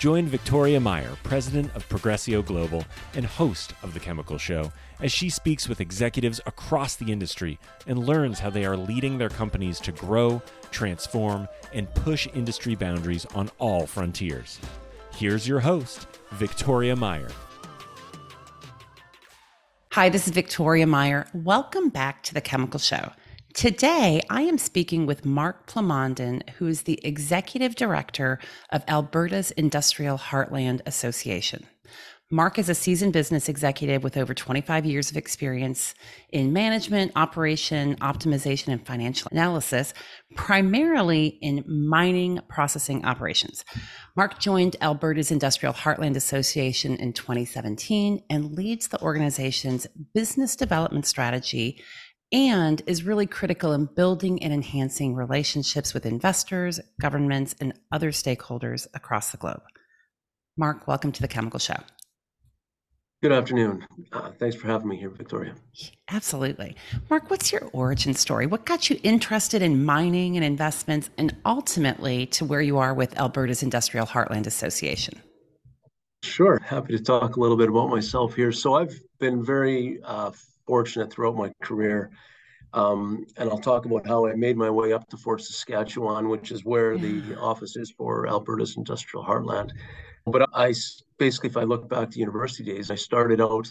Join 0.00 0.24
Victoria 0.28 0.80
Meyer, 0.80 1.14
president 1.24 1.76
of 1.76 1.86
Progressio 1.90 2.42
Global 2.42 2.86
and 3.12 3.26
host 3.26 3.74
of 3.82 3.92
The 3.92 4.00
Chemical 4.00 4.38
Show, 4.38 4.72
as 5.00 5.12
she 5.12 5.28
speaks 5.28 5.68
with 5.68 5.82
executives 5.82 6.40
across 6.46 6.96
the 6.96 7.12
industry 7.12 7.58
and 7.86 8.06
learns 8.06 8.38
how 8.38 8.48
they 8.48 8.64
are 8.64 8.78
leading 8.78 9.18
their 9.18 9.28
companies 9.28 9.78
to 9.80 9.92
grow, 9.92 10.40
transform, 10.70 11.46
and 11.74 11.94
push 11.96 12.26
industry 12.32 12.74
boundaries 12.74 13.26
on 13.34 13.50
all 13.58 13.86
frontiers. 13.86 14.58
Here's 15.12 15.46
your 15.46 15.60
host, 15.60 16.06
Victoria 16.30 16.96
Meyer. 16.96 17.28
Hi, 19.92 20.08
this 20.08 20.26
is 20.26 20.32
Victoria 20.32 20.86
Meyer. 20.86 21.26
Welcome 21.34 21.90
back 21.90 22.22
to 22.22 22.32
The 22.32 22.40
Chemical 22.40 22.80
Show. 22.80 23.10
Today, 23.54 24.22
I 24.30 24.42
am 24.42 24.58
speaking 24.58 25.06
with 25.06 25.24
Mark 25.24 25.66
Plamondon, 25.66 26.48
who 26.50 26.68
is 26.68 26.82
the 26.82 27.00
Executive 27.04 27.74
Director 27.74 28.38
of 28.70 28.84
Alberta's 28.86 29.50
Industrial 29.50 30.16
Heartland 30.16 30.80
Association. 30.86 31.66
Mark 32.32 32.60
is 32.60 32.68
a 32.68 32.76
seasoned 32.76 33.12
business 33.12 33.48
executive 33.48 34.04
with 34.04 34.16
over 34.16 34.32
25 34.34 34.86
years 34.86 35.10
of 35.10 35.16
experience 35.16 35.94
in 36.30 36.52
management, 36.52 37.10
operation, 37.16 37.96
optimization, 37.96 38.68
and 38.68 38.86
financial 38.86 39.28
analysis, 39.32 39.92
primarily 40.36 41.38
in 41.42 41.64
mining 41.66 42.38
processing 42.48 43.04
operations. 43.04 43.64
Mark 44.16 44.38
joined 44.38 44.76
Alberta's 44.80 45.32
Industrial 45.32 45.74
Heartland 45.74 46.14
Association 46.14 46.94
in 46.94 47.12
2017 47.12 48.22
and 48.30 48.54
leads 48.54 48.86
the 48.86 49.02
organization's 49.02 49.88
business 50.14 50.54
development 50.54 51.06
strategy 51.06 51.82
and 52.32 52.82
is 52.86 53.02
really 53.02 53.26
critical 53.26 53.72
in 53.72 53.86
building 53.86 54.42
and 54.42 54.52
enhancing 54.52 55.14
relationships 55.14 55.92
with 55.92 56.06
investors, 56.06 56.80
governments, 57.00 57.54
and 57.60 57.74
other 57.90 58.10
stakeholders 58.10 58.86
across 58.94 59.30
the 59.30 59.36
globe. 59.36 59.62
Mark, 60.56 60.86
welcome 60.86 61.12
to 61.12 61.22
the 61.22 61.28
Chemical 61.28 61.58
Show. 61.58 61.76
Good 63.22 63.32
afternoon. 63.32 63.86
Uh, 64.12 64.30
thanks 64.38 64.56
for 64.56 64.66
having 64.66 64.88
me 64.88 64.96
here, 64.96 65.10
Victoria. 65.10 65.54
Absolutely. 66.10 66.74
Mark, 67.10 67.28
what's 67.28 67.52
your 67.52 67.68
origin 67.74 68.14
story? 68.14 68.46
What 68.46 68.64
got 68.64 68.88
you 68.88 68.98
interested 69.02 69.60
in 69.60 69.84
mining 69.84 70.36
and 70.36 70.44
investments 70.44 71.10
and 71.18 71.36
ultimately 71.44 72.24
to 72.26 72.46
where 72.46 72.62
you 72.62 72.78
are 72.78 72.94
with 72.94 73.18
Alberta's 73.18 73.62
Industrial 73.62 74.06
Heartland 74.06 74.46
Association? 74.46 75.20
Sure. 76.22 76.58
Happy 76.64 76.96
to 76.96 77.02
talk 77.02 77.36
a 77.36 77.40
little 77.40 77.58
bit 77.58 77.68
about 77.68 77.90
myself 77.90 78.34
here. 78.34 78.52
So, 78.52 78.74
I've 78.74 78.98
been 79.18 79.44
very 79.44 79.98
uh, 80.02 80.30
fortunate 80.72 81.10
throughout 81.12 81.36
my 81.44 81.50
career. 81.68 81.98
Um, 82.72 83.26
and 83.38 83.50
I'll 83.50 83.58
talk 83.70 83.82
about 83.86 84.06
how 84.06 84.20
I 84.28 84.34
made 84.46 84.56
my 84.56 84.70
way 84.70 84.92
up 84.92 85.04
to 85.08 85.16
Fort 85.16 85.40
Saskatchewan, 85.42 86.28
which 86.28 86.52
is 86.52 86.64
where 86.64 86.92
yeah. 86.94 87.20
the 87.28 87.40
office 87.50 87.74
is 87.82 87.90
for 87.90 88.12
Alberta's 88.28 88.76
Industrial 88.76 89.24
Heartland. 89.24 89.70
But 90.26 90.42
I 90.54 90.68
basically, 91.18 91.50
if 91.50 91.56
I 91.56 91.64
look 91.64 91.88
back 91.88 92.08
to 92.10 92.20
university 92.20 92.64
days, 92.72 92.88
I 92.88 92.94
started 92.94 93.40
out, 93.40 93.66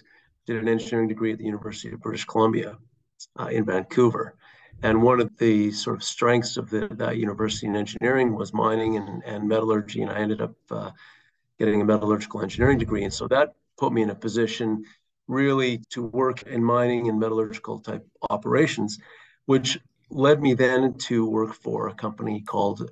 did 0.46 0.58
an 0.58 0.68
engineering 0.68 1.08
degree 1.08 1.32
at 1.32 1.38
the 1.38 1.46
University 1.54 1.94
of 1.94 2.02
British 2.02 2.26
Columbia 2.26 2.78
uh, 3.40 3.50
in 3.58 3.64
Vancouver. 3.64 4.36
And 4.84 5.02
one 5.02 5.22
of 5.22 5.30
the 5.38 5.72
sort 5.72 5.96
of 5.96 6.04
strengths 6.04 6.58
of 6.58 6.70
the, 6.70 6.82
that 7.04 7.16
university 7.16 7.68
in 7.68 7.78
engineering 7.78 8.36
was 8.36 8.54
mining 8.54 8.98
and, 8.98 9.24
and 9.24 9.48
metallurgy. 9.48 10.02
And 10.02 10.12
I 10.12 10.20
ended 10.26 10.42
up 10.42 10.56
uh, 10.70 10.92
getting 11.60 11.80
a 11.82 11.86
metallurgical 11.86 12.42
engineering 12.42 12.78
degree. 12.78 13.06
And 13.06 13.14
so 13.20 13.26
that 13.30 13.48
put 13.78 13.94
me 13.94 14.02
in 14.02 14.10
a 14.10 14.16
position 14.28 14.84
really 15.30 15.78
to 15.92 16.04
work 16.04 16.42
in 16.44 16.62
mining 16.62 17.08
and 17.08 17.20
metallurgical 17.20 17.80
type 17.80 18.06
operations, 18.30 19.00
which 19.46 19.80
led 20.10 20.42
me 20.42 20.56
then 20.56 20.96
to 20.96 21.30
work 21.30 21.54
for 21.54 21.88
a 21.88 21.94
company 21.94 22.42
called 22.42 22.90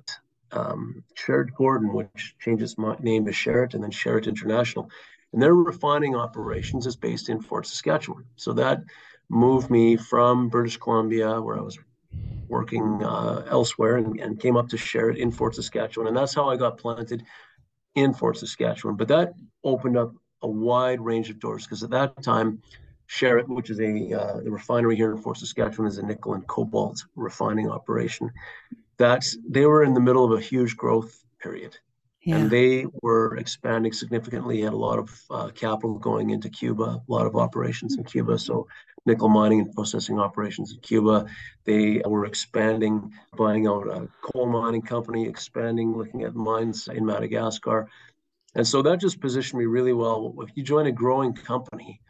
um, 0.52 1.04
Sherritt 1.16 1.52
Gordon, 1.54 1.92
which 1.92 2.36
changes 2.38 2.78
my 2.78 2.96
name 3.00 3.26
to 3.26 3.32
Sherritt 3.32 3.74
and 3.74 3.82
then 3.82 3.90
Sherritt 3.90 4.26
International. 4.26 4.88
And 5.32 5.42
their 5.42 5.54
refining 5.54 6.14
operations 6.14 6.86
is 6.86 6.96
based 6.96 7.28
in 7.28 7.42
Fort 7.42 7.66
Saskatchewan. 7.66 8.24
So 8.36 8.52
that 8.54 8.82
moved 9.28 9.68
me 9.68 9.96
from 9.96 10.48
British 10.48 10.78
Columbia, 10.78 11.40
where 11.42 11.58
I 11.58 11.60
was 11.60 11.76
working 12.46 13.02
uh, 13.02 13.44
elsewhere, 13.50 13.96
and, 13.96 14.18
and, 14.20 14.40
came 14.40 14.56
up 14.56 14.68
to 14.70 14.76
Sherritt 14.76 15.18
in 15.18 15.30
Fort 15.30 15.56
Saskatchewan. 15.56 16.06
And 16.06 16.16
that's 16.16 16.34
how 16.34 16.48
I 16.48 16.56
got 16.56 16.78
planted 16.78 17.24
in 17.94 18.14
Fort 18.14 18.38
Saskatchewan. 18.38 18.96
But 18.96 19.08
that 19.08 19.34
opened 19.64 19.98
up 19.98 20.14
a 20.42 20.48
wide 20.48 21.00
range 21.00 21.30
of 21.30 21.38
doors 21.38 21.64
because 21.64 21.82
at 21.82 21.90
that 21.90 22.22
time, 22.22 22.62
Sherritt, 23.08 23.48
which 23.48 23.70
is 23.70 23.80
a 23.80 24.12
uh, 24.12 24.40
the 24.40 24.50
refinery 24.50 24.96
here 24.96 25.12
in 25.12 25.18
Fort 25.18 25.38
Saskatchewan, 25.38 25.88
is 25.88 25.98
a 25.98 26.04
nickel 26.04 26.34
and 26.34 26.46
cobalt 26.46 27.04
refining 27.16 27.70
operation. 27.70 28.30
That 28.98 29.24
they 29.48 29.64
were 29.64 29.82
in 29.82 29.94
the 29.94 30.00
middle 30.00 30.24
of 30.24 30.38
a 30.38 30.42
huge 30.42 30.76
growth 30.76 31.24
period, 31.40 31.76
yeah. 32.22 32.36
and 32.36 32.50
they 32.50 32.86
were 33.02 33.36
expanding 33.36 33.92
significantly. 33.92 34.60
Had 34.60 34.74
a 34.74 34.76
lot 34.76 34.98
of 34.98 35.22
uh, 35.30 35.48
capital 35.54 35.98
going 35.98 36.30
into 36.30 36.50
Cuba, 36.50 36.84
a 36.84 37.02
lot 37.08 37.26
of 37.26 37.34
operations 37.36 37.96
in 37.96 38.04
Cuba. 38.04 38.38
So 38.38 38.66
nickel 39.08 39.30
mining 39.30 39.60
and 39.60 39.72
processing 39.72 40.20
operations 40.20 40.72
in 40.72 40.80
Cuba. 40.80 41.26
They 41.64 42.02
were 42.04 42.26
expanding, 42.26 43.12
buying 43.36 43.66
out 43.66 43.86
a 43.88 44.08
coal 44.20 44.46
mining 44.46 44.82
company, 44.82 45.26
expanding, 45.26 45.96
looking 45.96 46.22
at 46.24 46.34
mines 46.34 46.88
in 46.88 47.06
Madagascar. 47.06 47.88
And 48.54 48.66
so 48.66 48.82
that 48.82 49.00
just 49.00 49.20
positioned 49.20 49.58
me 49.58 49.66
really 49.66 49.92
well. 49.92 50.34
If 50.40 50.50
you 50.56 50.62
join 50.62 50.86
a 50.86 50.92
growing 50.92 51.34
company, 51.34 52.00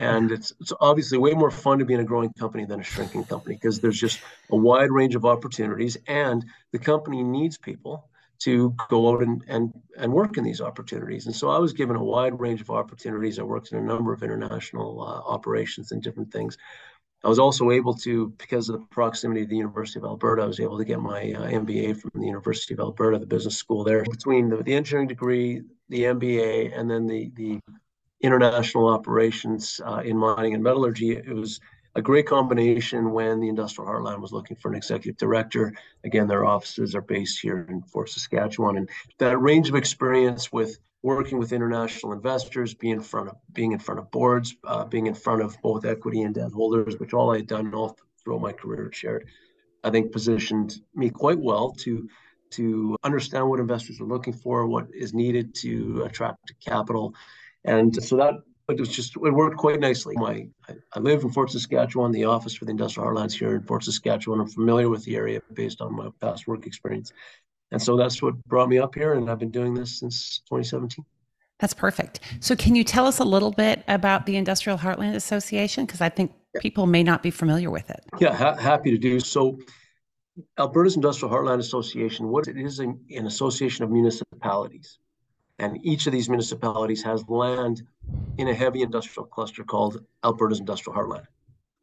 and 0.00 0.32
it's, 0.32 0.52
it's 0.60 0.72
obviously 0.80 1.18
way 1.18 1.32
more 1.32 1.50
fun 1.50 1.78
to 1.78 1.84
be 1.84 1.94
in 1.94 2.00
a 2.00 2.04
growing 2.04 2.32
company 2.32 2.64
than 2.64 2.80
a 2.80 2.84
shrinking 2.84 3.24
company 3.24 3.56
because 3.56 3.80
there's 3.80 4.00
just 4.00 4.20
a 4.50 4.56
wide 4.56 4.90
range 4.90 5.14
of 5.14 5.24
opportunities, 5.24 5.96
and 6.06 6.44
the 6.72 6.78
company 6.78 7.22
needs 7.22 7.58
people 7.58 8.08
to 8.40 8.74
go 8.88 9.12
out 9.12 9.22
and, 9.22 9.44
and, 9.46 9.72
and 9.96 10.12
work 10.12 10.36
in 10.36 10.42
these 10.42 10.60
opportunities. 10.60 11.26
And 11.26 11.34
so 11.34 11.48
I 11.48 11.58
was 11.58 11.72
given 11.72 11.94
a 11.94 12.02
wide 12.02 12.40
range 12.40 12.60
of 12.60 12.70
opportunities. 12.70 13.38
I 13.38 13.44
worked 13.44 13.70
in 13.70 13.78
a 13.78 13.82
number 13.82 14.12
of 14.12 14.22
international 14.24 15.00
uh, 15.00 15.30
operations 15.30 15.92
and 15.92 16.02
different 16.02 16.32
things. 16.32 16.58
I 17.24 17.28
was 17.28 17.38
also 17.38 17.70
able 17.70 17.94
to, 17.94 18.30
because 18.38 18.68
of 18.68 18.80
the 18.80 18.86
proximity 18.86 19.42
to 19.42 19.46
the 19.46 19.56
University 19.56 20.00
of 20.00 20.04
Alberta, 20.04 20.42
I 20.42 20.46
was 20.46 20.58
able 20.58 20.78
to 20.78 20.84
get 20.84 21.00
my 21.00 21.32
uh, 21.32 21.48
MBA 21.48 22.00
from 22.00 22.10
the 22.14 22.26
University 22.26 22.74
of 22.74 22.80
Alberta, 22.80 23.18
the 23.18 23.26
business 23.26 23.56
school 23.56 23.84
there. 23.84 24.02
Between 24.02 24.48
the, 24.48 24.56
the 24.62 24.74
engineering 24.74 25.08
degree, 25.08 25.62
the 25.88 26.02
MBA, 26.02 26.76
and 26.76 26.90
then 26.90 27.06
the, 27.06 27.30
the 27.34 27.60
international 28.22 28.88
operations 28.88 29.80
uh, 29.86 30.02
in 30.04 30.16
mining 30.16 30.54
and 30.54 30.64
metallurgy, 30.64 31.12
it 31.12 31.28
was 31.28 31.60
a 31.94 32.02
great 32.02 32.26
combination 32.26 33.12
when 33.12 33.38
the 33.38 33.48
Industrial 33.48 33.88
Heartland 33.88 34.20
was 34.20 34.32
looking 34.32 34.56
for 34.56 34.70
an 34.70 34.76
executive 34.76 35.18
director. 35.18 35.72
Again, 36.04 36.26
their 36.26 36.44
offices 36.44 36.94
are 36.94 37.02
based 37.02 37.40
here 37.40 37.66
in 37.68 37.82
Fort 37.82 38.08
Saskatchewan. 38.08 38.78
And 38.78 38.88
that 39.18 39.38
range 39.38 39.68
of 39.68 39.74
experience 39.76 40.50
with 40.50 40.78
working 41.02 41.38
with 41.38 41.52
international 41.52 42.12
investors, 42.12 42.74
being 42.74 42.94
in 42.94 43.02
front 43.02 43.28
of 43.28 43.36
being 43.52 43.72
in 43.72 43.78
front 43.78 43.98
of 43.98 44.10
boards, 44.10 44.54
uh, 44.66 44.84
being 44.84 45.06
in 45.06 45.14
front 45.14 45.42
of 45.42 45.56
both 45.62 45.84
equity 45.84 46.22
and 46.22 46.34
debt 46.34 46.52
holders, 46.52 46.98
which 46.98 47.12
all 47.12 47.32
I 47.32 47.38
had 47.38 47.46
done 47.46 47.74
all 47.74 47.96
throughout 48.22 48.40
my 48.40 48.52
career 48.52 48.86
at 48.86 48.92
Sherritt, 48.92 49.26
I 49.82 49.90
think 49.90 50.12
positioned 50.12 50.80
me 50.94 51.10
quite 51.10 51.38
well 51.40 51.72
to 51.80 52.08
to 52.50 52.96
understand 53.02 53.48
what 53.48 53.60
investors 53.60 53.98
are 54.00 54.04
looking 54.04 54.34
for, 54.34 54.66
what 54.66 54.86
is 54.92 55.14
needed 55.14 55.54
to 55.56 56.02
attract 56.04 56.52
capital, 56.64 57.14
and 57.64 57.94
so 58.02 58.16
that 58.16 58.34
it 58.68 58.78
was 58.78 58.90
just 58.90 59.16
it 59.16 59.30
worked 59.30 59.56
quite 59.56 59.80
nicely. 59.80 60.14
My 60.16 60.46
I, 60.68 60.74
I 60.94 61.00
live 61.00 61.24
in 61.24 61.30
Fort 61.30 61.50
Saskatchewan. 61.50 62.12
The 62.12 62.26
office 62.26 62.54
for 62.54 62.64
the 62.64 62.70
Industrial 62.70 63.08
Heartlands 63.08 63.32
here 63.32 63.56
in 63.56 63.62
Fort 63.62 63.82
Saskatchewan. 63.84 64.40
I'm 64.40 64.48
familiar 64.48 64.88
with 64.88 65.04
the 65.04 65.16
area 65.16 65.40
based 65.52 65.80
on 65.80 65.96
my 65.96 66.08
past 66.20 66.46
work 66.46 66.66
experience. 66.66 67.12
And 67.72 67.82
so 67.82 67.96
that's 67.96 68.22
what 68.22 68.34
brought 68.44 68.68
me 68.68 68.78
up 68.78 68.94
here. 68.94 69.14
And 69.14 69.30
I've 69.30 69.38
been 69.38 69.50
doing 69.50 69.74
this 69.74 69.98
since 69.98 70.40
2017. 70.48 71.04
That's 71.58 71.74
perfect. 71.74 72.20
So, 72.40 72.56
can 72.56 72.74
you 72.74 72.84
tell 72.84 73.06
us 73.06 73.18
a 73.18 73.24
little 73.24 73.52
bit 73.52 73.84
about 73.86 74.26
the 74.26 74.36
Industrial 74.36 74.76
Heartland 74.76 75.14
Association? 75.14 75.86
Because 75.86 76.00
I 76.00 76.08
think 76.08 76.32
people 76.60 76.86
may 76.86 77.02
not 77.02 77.22
be 77.22 77.30
familiar 77.30 77.70
with 77.70 77.88
it. 77.88 78.04
Yeah, 78.18 78.34
ha- 78.34 78.56
happy 78.56 78.90
to 78.90 78.98
do 78.98 79.20
so. 79.20 79.58
Alberta's 80.58 80.96
Industrial 80.96 81.32
Heartland 81.32 81.60
Association, 81.60 82.28
what 82.28 82.48
it 82.48 82.56
is 82.56 82.78
an, 82.80 82.98
an 83.10 83.26
association 83.26 83.84
of 83.84 83.90
municipalities. 83.90 84.98
And 85.58 85.78
each 85.84 86.06
of 86.06 86.12
these 86.12 86.28
municipalities 86.28 87.02
has 87.04 87.22
land 87.28 87.82
in 88.38 88.48
a 88.48 88.54
heavy 88.54 88.82
industrial 88.82 89.26
cluster 89.26 89.62
called 89.62 90.04
Alberta's 90.24 90.58
Industrial 90.58 90.98
Heartland. 90.98 91.26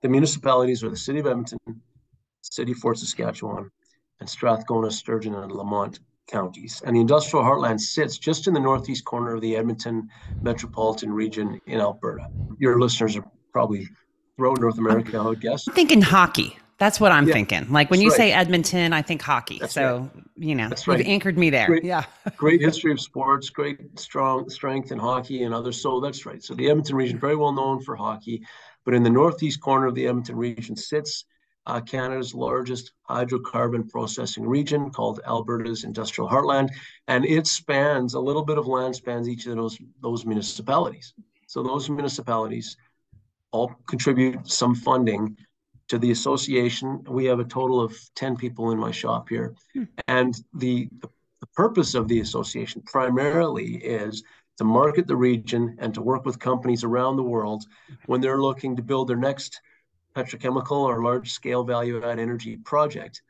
The 0.01 0.09
municipalities 0.09 0.83
are 0.83 0.89
the 0.89 0.97
City 0.97 1.19
of 1.19 1.27
Edmonton, 1.27 1.59
City 2.41 2.73
of 2.73 2.79
Fort 2.79 2.97
Saskatchewan, 2.97 3.71
and 4.19 4.29
Strathcona, 4.29 4.91
Sturgeon, 4.91 5.35
and 5.35 5.51
Lamont 5.51 5.99
counties. 6.27 6.81
And 6.85 6.95
the 6.95 7.01
industrial 7.01 7.43
heartland 7.43 7.79
sits 7.79 8.17
just 8.17 8.47
in 8.47 8.53
the 8.53 8.59
northeast 8.59 9.05
corner 9.05 9.33
of 9.33 9.41
the 9.41 9.55
Edmonton 9.55 10.09
metropolitan 10.41 11.11
region 11.11 11.59
in 11.65 11.79
Alberta. 11.79 12.27
Your 12.59 12.79
listeners 12.79 13.17
are 13.17 13.25
probably 13.51 13.87
throughout 14.37 14.59
North 14.59 14.77
America, 14.77 15.17
I 15.17 15.21
would 15.23 15.41
guess. 15.41 15.67
I'm 15.67 15.73
thinking 15.73 16.01
hockey. 16.01 16.57
That's 16.77 16.97
what 16.97 17.11
I'm 17.11 17.27
yeah, 17.27 17.33
thinking. 17.33 17.69
Like 17.69 17.91
when 17.91 17.99
you 17.99 18.07
right. 18.09 18.17
say 18.17 18.31
Edmonton, 18.31 18.93
I 18.93 19.01
think 19.01 19.21
hockey. 19.21 19.59
That's 19.59 19.73
so 19.73 20.09
right. 20.15 20.23
you 20.37 20.55
know, 20.55 20.69
that's 20.69 20.87
right. 20.87 20.97
you've 20.97 21.07
anchored 21.07 21.37
me 21.37 21.49
there. 21.49 21.67
Great, 21.67 21.83
yeah. 21.83 22.05
great 22.37 22.61
history 22.61 22.93
of 22.93 23.01
sports, 23.01 23.49
great 23.49 23.99
strong 23.99 24.49
strength 24.49 24.93
in 24.93 24.97
hockey 24.97 25.43
and 25.43 25.53
others. 25.53 25.81
So 25.81 25.99
that's 25.99 26.25
right. 26.25 26.41
So 26.41 26.53
the 26.53 26.69
Edmonton 26.69 26.95
region, 26.95 27.19
very 27.19 27.35
well 27.35 27.51
known 27.51 27.81
for 27.81 27.97
hockey, 27.97 28.45
but 28.85 28.93
in 28.93 29.03
the 29.03 29.09
northeast 29.09 29.59
corner 29.59 29.87
of 29.87 29.95
the 29.95 30.07
Edmonton 30.07 30.37
region 30.37 30.77
sits 30.77 31.25
uh, 31.69 31.79
Canada's 31.81 32.33
largest 32.33 32.93
hydrocarbon 33.09 33.87
processing 33.87 34.45
region 34.45 34.89
called 34.89 35.19
Alberta's 35.27 35.83
Industrial 35.83 36.27
Heartland, 36.27 36.69
and 37.07 37.25
it 37.25 37.45
spans 37.45 38.15
a 38.15 38.19
little 38.19 38.43
bit 38.43 38.57
of 38.57 38.65
land 38.65 38.95
spans 38.95 39.29
each 39.29 39.45
of 39.45 39.55
those 39.55 39.77
those 40.01 40.25
municipalities. 40.25 41.13
So 41.47 41.61
those 41.61 41.89
municipalities 41.89 42.75
all 43.51 43.73
contribute 43.87 44.47
some 44.47 44.73
funding 44.73 45.37
to 45.89 45.97
the 45.97 46.11
association. 46.11 47.03
We 47.07 47.25
have 47.25 47.39
a 47.39 47.43
total 47.43 47.81
of 47.81 47.95
10 48.15 48.35
people 48.35 48.71
in 48.71 48.79
my 48.79 48.91
shop 48.91 49.29
here. 49.29 49.55
Hmm. 49.73 49.83
And 50.07 50.35
the, 50.53 50.87
the 51.01 51.47
purpose 51.55 51.95
of 51.95 52.07
the 52.07 52.19
association 52.19 52.83
primarily 52.85 53.77
is 53.77 54.23
to 54.57 54.63
market 54.63 55.07
the 55.07 55.15
region 55.15 55.75
and 55.79 55.93
to 55.93 56.01
work 56.01 56.25
with 56.25 56.37
companies 56.37 56.83
around 56.83 57.15
the 57.15 57.23
world 57.23 57.63
when 58.05 58.21
they're 58.21 58.41
looking 58.41 58.75
to 58.75 58.83
build 58.83 59.07
their 59.07 59.17
next 59.17 59.61
petrochemical 60.15 60.71
or 60.71 61.03
large 61.03 61.31
scale 61.31 61.63
value 61.63 62.03
add 62.03 62.19
energy 62.19 62.57
project. 62.57 63.21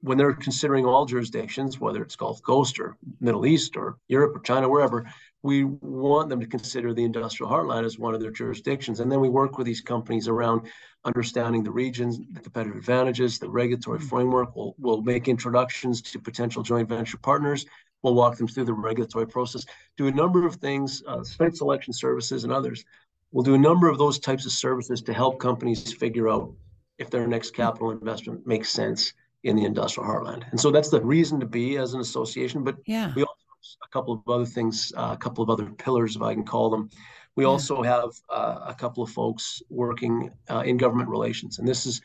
When 0.00 0.16
they're 0.16 0.32
considering 0.32 0.86
all 0.86 1.06
jurisdictions, 1.06 1.80
whether 1.80 2.02
it's 2.02 2.14
Gulf 2.14 2.40
Coast 2.42 2.78
or 2.78 2.96
Middle 3.20 3.46
East 3.46 3.76
or 3.76 3.98
Europe 4.06 4.36
or 4.36 4.40
China, 4.40 4.68
wherever, 4.68 5.10
we 5.42 5.64
want 5.64 6.28
them 6.28 6.40
to 6.40 6.46
consider 6.46 6.94
the 6.94 7.04
industrial 7.04 7.50
heartland 7.50 7.84
as 7.84 7.98
one 7.98 8.14
of 8.14 8.20
their 8.20 8.30
jurisdictions. 8.30 9.00
And 9.00 9.10
then 9.10 9.20
we 9.20 9.28
work 9.28 9.58
with 9.58 9.66
these 9.66 9.80
companies 9.80 10.28
around 10.28 10.68
understanding 11.04 11.62
the 11.62 11.70
regions, 11.70 12.18
the 12.32 12.40
competitive 12.40 12.76
advantages, 12.76 13.38
the 13.38 13.48
regulatory 13.48 13.98
mm-hmm. 13.98 14.08
framework. 14.08 14.54
We'll, 14.54 14.74
we'll 14.78 15.02
make 15.02 15.28
introductions 15.28 16.02
to 16.02 16.18
potential 16.18 16.62
joint 16.62 16.88
venture 16.88 17.18
partners. 17.18 17.66
We'll 18.02 18.14
walk 18.14 18.36
them 18.36 18.46
through 18.46 18.64
the 18.64 18.72
regulatory 18.72 19.26
process, 19.26 19.66
do 19.96 20.06
a 20.06 20.12
number 20.12 20.46
of 20.46 20.56
things, 20.56 21.02
uh, 21.06 21.24
site 21.24 21.56
selection 21.56 21.92
services 21.92 22.44
and 22.44 22.52
others. 22.52 22.84
We'll 23.32 23.44
do 23.44 23.54
a 23.54 23.58
number 23.58 23.88
of 23.88 23.98
those 23.98 24.18
types 24.18 24.46
of 24.46 24.52
services 24.52 25.02
to 25.02 25.12
help 25.12 25.38
companies 25.38 25.92
figure 25.92 26.28
out 26.28 26.52
if 26.98 27.10
their 27.10 27.26
next 27.26 27.50
capital 27.54 27.90
investment 27.90 28.46
makes 28.46 28.70
sense 28.70 29.12
in 29.44 29.54
the 29.54 29.64
industrial 29.64 30.08
heartland. 30.08 30.50
And 30.50 30.60
so 30.60 30.70
that's 30.70 30.88
the 30.88 31.00
reason 31.00 31.38
to 31.40 31.46
be 31.46 31.76
as 31.76 31.94
an 31.94 32.00
association. 32.00 32.64
But 32.64 32.76
yeah. 32.86 33.12
we 33.14 33.22
also 33.22 33.34
a 33.82 33.88
couple 33.88 34.14
of 34.14 34.28
other 34.28 34.46
things, 34.46 34.92
uh, 34.96 35.10
a 35.12 35.16
couple 35.16 35.42
of 35.42 35.50
other 35.50 35.66
pillars, 35.70 36.16
if 36.16 36.22
I 36.22 36.34
can 36.34 36.44
call 36.44 36.70
them. 36.70 36.90
We 37.36 37.44
yeah. 37.44 37.50
also 37.50 37.82
have 37.82 38.10
uh, 38.28 38.60
a 38.66 38.74
couple 38.74 39.02
of 39.02 39.10
folks 39.10 39.62
working 39.68 40.30
uh, 40.50 40.62
in 40.66 40.76
government 40.76 41.08
relations, 41.08 41.58
and 41.58 41.68
this 41.68 41.86
is 41.86 42.00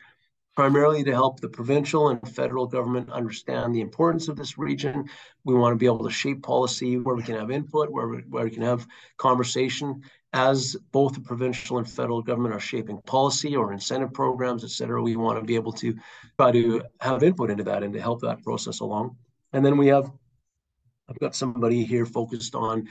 primarily 0.56 1.02
to 1.04 1.12
help 1.12 1.40
the 1.40 1.48
provincial 1.48 2.08
and 2.08 2.28
federal 2.28 2.66
government 2.66 3.10
understand 3.10 3.74
the 3.74 3.80
importance 3.80 4.28
of 4.28 4.36
this 4.36 4.56
region. 4.56 5.08
We 5.44 5.54
want 5.54 5.72
to 5.72 5.76
be 5.76 5.86
able 5.86 6.04
to 6.04 6.10
shape 6.10 6.42
policy 6.42 6.98
where 6.98 7.16
we 7.16 7.22
can 7.22 7.36
have 7.36 7.50
input, 7.50 7.90
where 7.90 8.08
we, 8.08 8.18
where 8.28 8.44
we 8.44 8.50
can 8.50 8.62
have 8.62 8.86
conversation. 9.16 10.02
As 10.32 10.76
both 10.90 11.14
the 11.14 11.20
provincial 11.20 11.78
and 11.78 11.88
federal 11.88 12.22
government 12.22 12.54
are 12.54 12.60
shaping 12.60 13.00
policy 13.02 13.54
or 13.54 13.72
incentive 13.72 14.12
programs, 14.12 14.64
et 14.64 14.70
cetera, 14.70 15.02
we 15.02 15.16
want 15.16 15.38
to 15.38 15.44
be 15.44 15.54
able 15.54 15.72
to 15.72 15.96
try 16.38 16.50
to 16.50 16.82
have 17.00 17.22
input 17.22 17.50
into 17.50 17.64
that 17.64 17.82
and 17.82 17.92
to 17.94 18.00
help 18.00 18.20
that 18.22 18.42
process 18.42 18.80
along. 18.80 19.16
And 19.52 19.64
then 19.64 19.76
we 19.76 19.88
have 19.88 20.10
I've 21.08 21.18
got 21.18 21.34
somebody 21.34 21.84
here 21.84 22.06
focused 22.06 22.54
on 22.54 22.88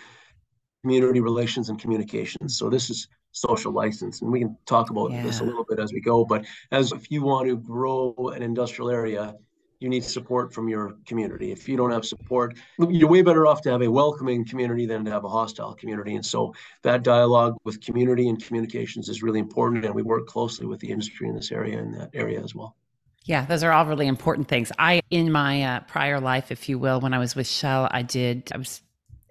community 0.83 1.19
relations 1.19 1.69
and 1.69 1.79
communications. 1.79 2.57
So 2.57 2.69
this 2.69 2.89
is 2.89 3.07
social 3.33 3.73
license, 3.73 4.21
and 4.21 4.31
we 4.31 4.39
can 4.39 4.57
talk 4.65 4.89
about 4.89 5.11
yeah. 5.11 5.23
this 5.23 5.41
a 5.41 5.43
little 5.43 5.65
bit 5.67 5.79
as 5.79 5.91
we 5.91 5.99
go. 5.99 6.23
But 6.23 6.45
as 6.71 6.91
if 6.91 7.11
you 7.11 7.21
want 7.23 7.49
to 7.49 7.57
grow 7.57 8.13
an 8.33 8.41
industrial 8.41 8.89
area, 8.89 9.35
you 9.79 9.89
need 9.89 10.05
support 10.05 10.53
from 10.53 10.69
your 10.69 10.95
community. 11.05 11.51
If 11.51 11.67
you 11.67 11.75
don't 11.75 11.91
have 11.91 12.05
support, 12.05 12.55
you're 12.79 13.09
way 13.09 13.21
better 13.21 13.45
off 13.45 13.61
to 13.63 13.71
have 13.71 13.81
a 13.81 13.91
welcoming 13.91 14.45
community 14.45 14.85
than 14.85 15.03
to 15.03 15.11
have 15.11 15.25
a 15.25 15.29
hostile 15.29 15.73
community. 15.73 16.15
And 16.15 16.25
so 16.25 16.53
that 16.83 17.03
dialogue 17.03 17.57
with 17.65 17.81
community 17.81 18.29
and 18.29 18.41
communications 18.41 19.09
is 19.09 19.21
really 19.21 19.39
important, 19.39 19.83
and 19.83 19.93
we 19.93 20.01
work 20.01 20.25
closely 20.25 20.65
with 20.65 20.79
the 20.79 20.89
industry 20.89 21.27
in 21.27 21.35
this 21.35 21.51
area 21.51 21.79
in 21.79 21.91
that 21.91 22.11
area 22.13 22.41
as 22.41 22.55
well. 22.55 22.77
Yeah, 23.25 23.45
those 23.45 23.63
are 23.63 23.71
all 23.71 23.85
really 23.85 24.07
important 24.07 24.47
things. 24.47 24.71
I, 24.77 25.01
in 25.09 25.31
my 25.31 25.63
uh, 25.63 25.79
prior 25.81 26.19
life, 26.19 26.51
if 26.51 26.69
you 26.69 26.77
will, 26.77 26.99
when 26.99 27.13
I 27.13 27.19
was 27.19 27.35
with 27.35 27.47
Shell, 27.47 27.89
I 27.91 28.03
did, 28.03 28.51
I 28.53 28.57
was 28.57 28.81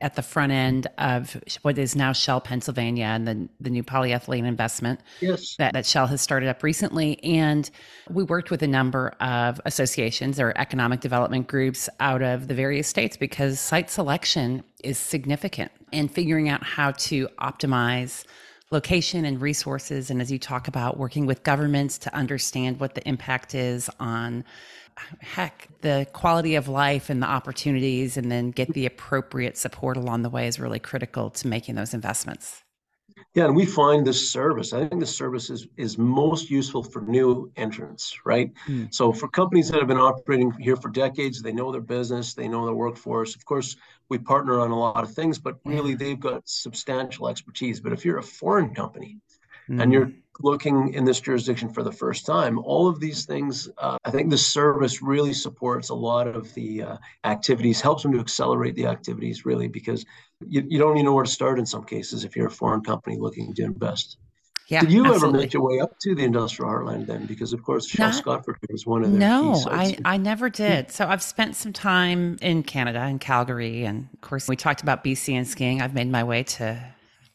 at 0.03 0.17
the 0.17 0.23
front 0.23 0.53
end 0.53 0.89
of 0.99 1.41
what 1.63 1.79
is 1.79 1.97
now 1.97 2.13
Shell 2.13 2.43
Pennsylvania 2.43 3.05
and 3.05 3.27
the, 3.27 3.49
the 3.61 3.71
new 3.71 3.85
polyethylene 3.85 4.45
investment 4.45 5.01
yes. 5.21 5.57
that, 5.57 5.73
that 5.73 5.87
Shell 5.87 6.09
has 6.09 6.21
started 6.21 6.49
up 6.49 6.63
recently. 6.63 7.23
And 7.23 7.71
we 8.11 8.25
worked 8.25 8.51
with 8.51 8.63
a 8.63 8.67
number 8.67 9.15
of 9.21 9.61
associations 9.65 10.41
or 10.41 10.53
economic 10.57 11.01
development 11.01 11.47
groups 11.47 11.89
out 12.01 12.21
of 12.21 12.49
the 12.49 12.55
various 12.55 12.89
states 12.89 13.17
because 13.17 13.61
site 13.61 13.89
selection 13.89 14.65
is 14.83 14.99
significant 14.99 15.71
and 15.93 16.11
figuring 16.11 16.49
out 16.49 16.65
how 16.65 16.91
to 16.91 17.29
optimize 17.41 18.25
location 18.73 19.25
and 19.25 19.41
resources. 19.41 20.11
And 20.11 20.21
as 20.21 20.33
you 20.33 20.39
talk 20.39 20.67
about 20.67 20.97
working 20.97 21.27
with 21.27 21.43
governments 21.43 21.99
to 21.99 22.15
understand 22.15 22.81
what 22.81 22.95
the 22.95 23.07
impact 23.07 23.55
is 23.55 23.89
on 24.01 24.45
heck, 25.21 25.69
the 25.83 26.07
quality 26.13 26.55
of 26.55 26.69
life 26.69 27.11
and 27.11 27.23
the 27.23 27.27
opportunities, 27.27 28.17
and 28.17 28.31
then 28.31 28.51
get 28.51 28.73
the 28.73 28.87
appropriate 28.87 29.57
support 29.57 29.97
along 29.97 30.23
the 30.23 30.31
way 30.31 30.47
is 30.47 30.59
really 30.59 30.79
critical 30.79 31.31
to 31.31 31.47
making 31.47 31.75
those 31.75 31.95
investments. 31.95 32.63
Yeah, 33.35 33.47
and 33.47 33.57
we 33.57 33.65
find 33.65 34.07
this 34.07 34.31
service. 34.31 34.75
I 34.75 34.87
think 34.87 35.01
this 35.01 35.17
service 35.17 35.49
is, 35.49 35.67
is 35.79 35.97
most 35.97 36.51
useful 36.51 36.83
for 36.83 37.01
new 37.01 37.51
entrants, 37.57 38.19
right? 38.27 38.53
Mm. 38.69 38.93
So 38.93 39.11
for 39.11 39.27
companies 39.27 39.71
that 39.71 39.79
have 39.79 39.89
been 39.89 39.97
operating 39.97 40.51
here 40.53 40.77
for 40.77 40.91
decades, 40.91 41.41
they 41.41 41.53
know 41.53 41.73
their 41.73 41.81
business, 41.81 42.35
they 42.35 42.47
know 42.47 42.67
their 42.67 42.75
workforce. 42.75 43.35
Of 43.35 43.47
course, 43.47 43.77
we 44.11 44.19
partner 44.19 44.61
on 44.61 44.71
a 44.71 44.79
lot 44.79 45.03
of 45.03 45.15
things, 45.15 45.39
but 45.39 45.57
really 45.65 45.95
they've 45.95 46.21
got 46.21 46.47
substantial 46.47 47.27
expertise. 47.29 47.81
But 47.81 47.95
if 47.95 48.05
you're 48.05 48.19
a 48.19 48.23
foreign 48.23 48.75
company 48.75 49.17
mm. 49.67 49.83
and 49.83 49.93
you're 49.95 50.13
looking 50.43 50.95
in 50.95 51.05
this 51.05 51.21
jurisdiction 51.21 51.69
for 51.69 51.83
the 51.83 51.93
first 51.93 52.27
time, 52.27 52.59
all 52.59 52.89
of 52.89 53.01
these 53.01 53.25
things, 53.25 53.69
uh, 53.79 53.97
I 54.05 54.11
think 54.11 54.31
the 54.31 54.39
service 54.39 55.03
really 55.03 55.33
supports 55.33 55.91
a 55.91 55.95
lot 55.95 56.27
of 56.27 56.53
the 56.55 56.83
uh, 56.83 56.97
activities, 57.25 57.81
helps 57.81 58.03
them 58.03 58.13
to 58.13 58.21
accelerate 58.21 58.75
the 58.75 58.87
activities 58.87 59.45
really, 59.45 59.69
because 59.69 60.05
you, 60.47 60.65
you 60.69 60.79
don't 60.79 60.97
even 60.97 61.07
know 61.07 61.15
where 61.15 61.25
to 61.25 61.31
start 61.31 61.59
in 61.59 61.67
some 61.67 61.85
cases 61.85 62.25
if 62.25 62.37
you're 62.37 62.49
a 62.49 62.51
foreign 62.51 62.83
company 62.83 63.17
looking 63.19 63.55
to 63.55 63.63
invest. 63.63 64.19
Yeah, 64.69 64.81
Did 64.81 64.93
you 64.93 65.05
absolutely. 65.05 65.29
ever 65.29 65.39
make 65.39 65.53
your 65.53 65.63
way 65.63 65.81
up 65.81 65.99
to 66.01 66.15
the 66.15 66.25
industrial 66.25 66.71
heartland 66.71 67.07
then? 67.07 67.27
Because 67.27 67.53
of 67.53 67.63
course, 67.63 67.87
Shell 67.87 68.13
Scotford 68.13 68.57
was 68.71 68.87
one 68.87 69.05
of 69.05 69.11
their 69.11 69.21
no, 69.21 69.63
I 69.67 69.99
I 70.05 70.17
never 70.17 70.49
did. 70.49 70.91
So 70.91 71.07
I've 71.07 71.23
spent 71.23 71.57
some 71.57 71.75
time 71.75 72.39
in 72.41 72.63
Canada, 72.63 73.05
in 73.07 73.19
Calgary, 73.19 73.85
and 73.85 74.09
of 74.15 74.21
course 74.23 74.49
we 74.49 74.57
talked 74.57 74.81
about 74.81 75.05
BC 75.05 75.35
and 75.35 75.47
skiing. 75.47 75.83
I've 75.83 75.95
made 75.95 76.11
my 76.11 76.25
way 76.25 76.45
to 76.45 76.83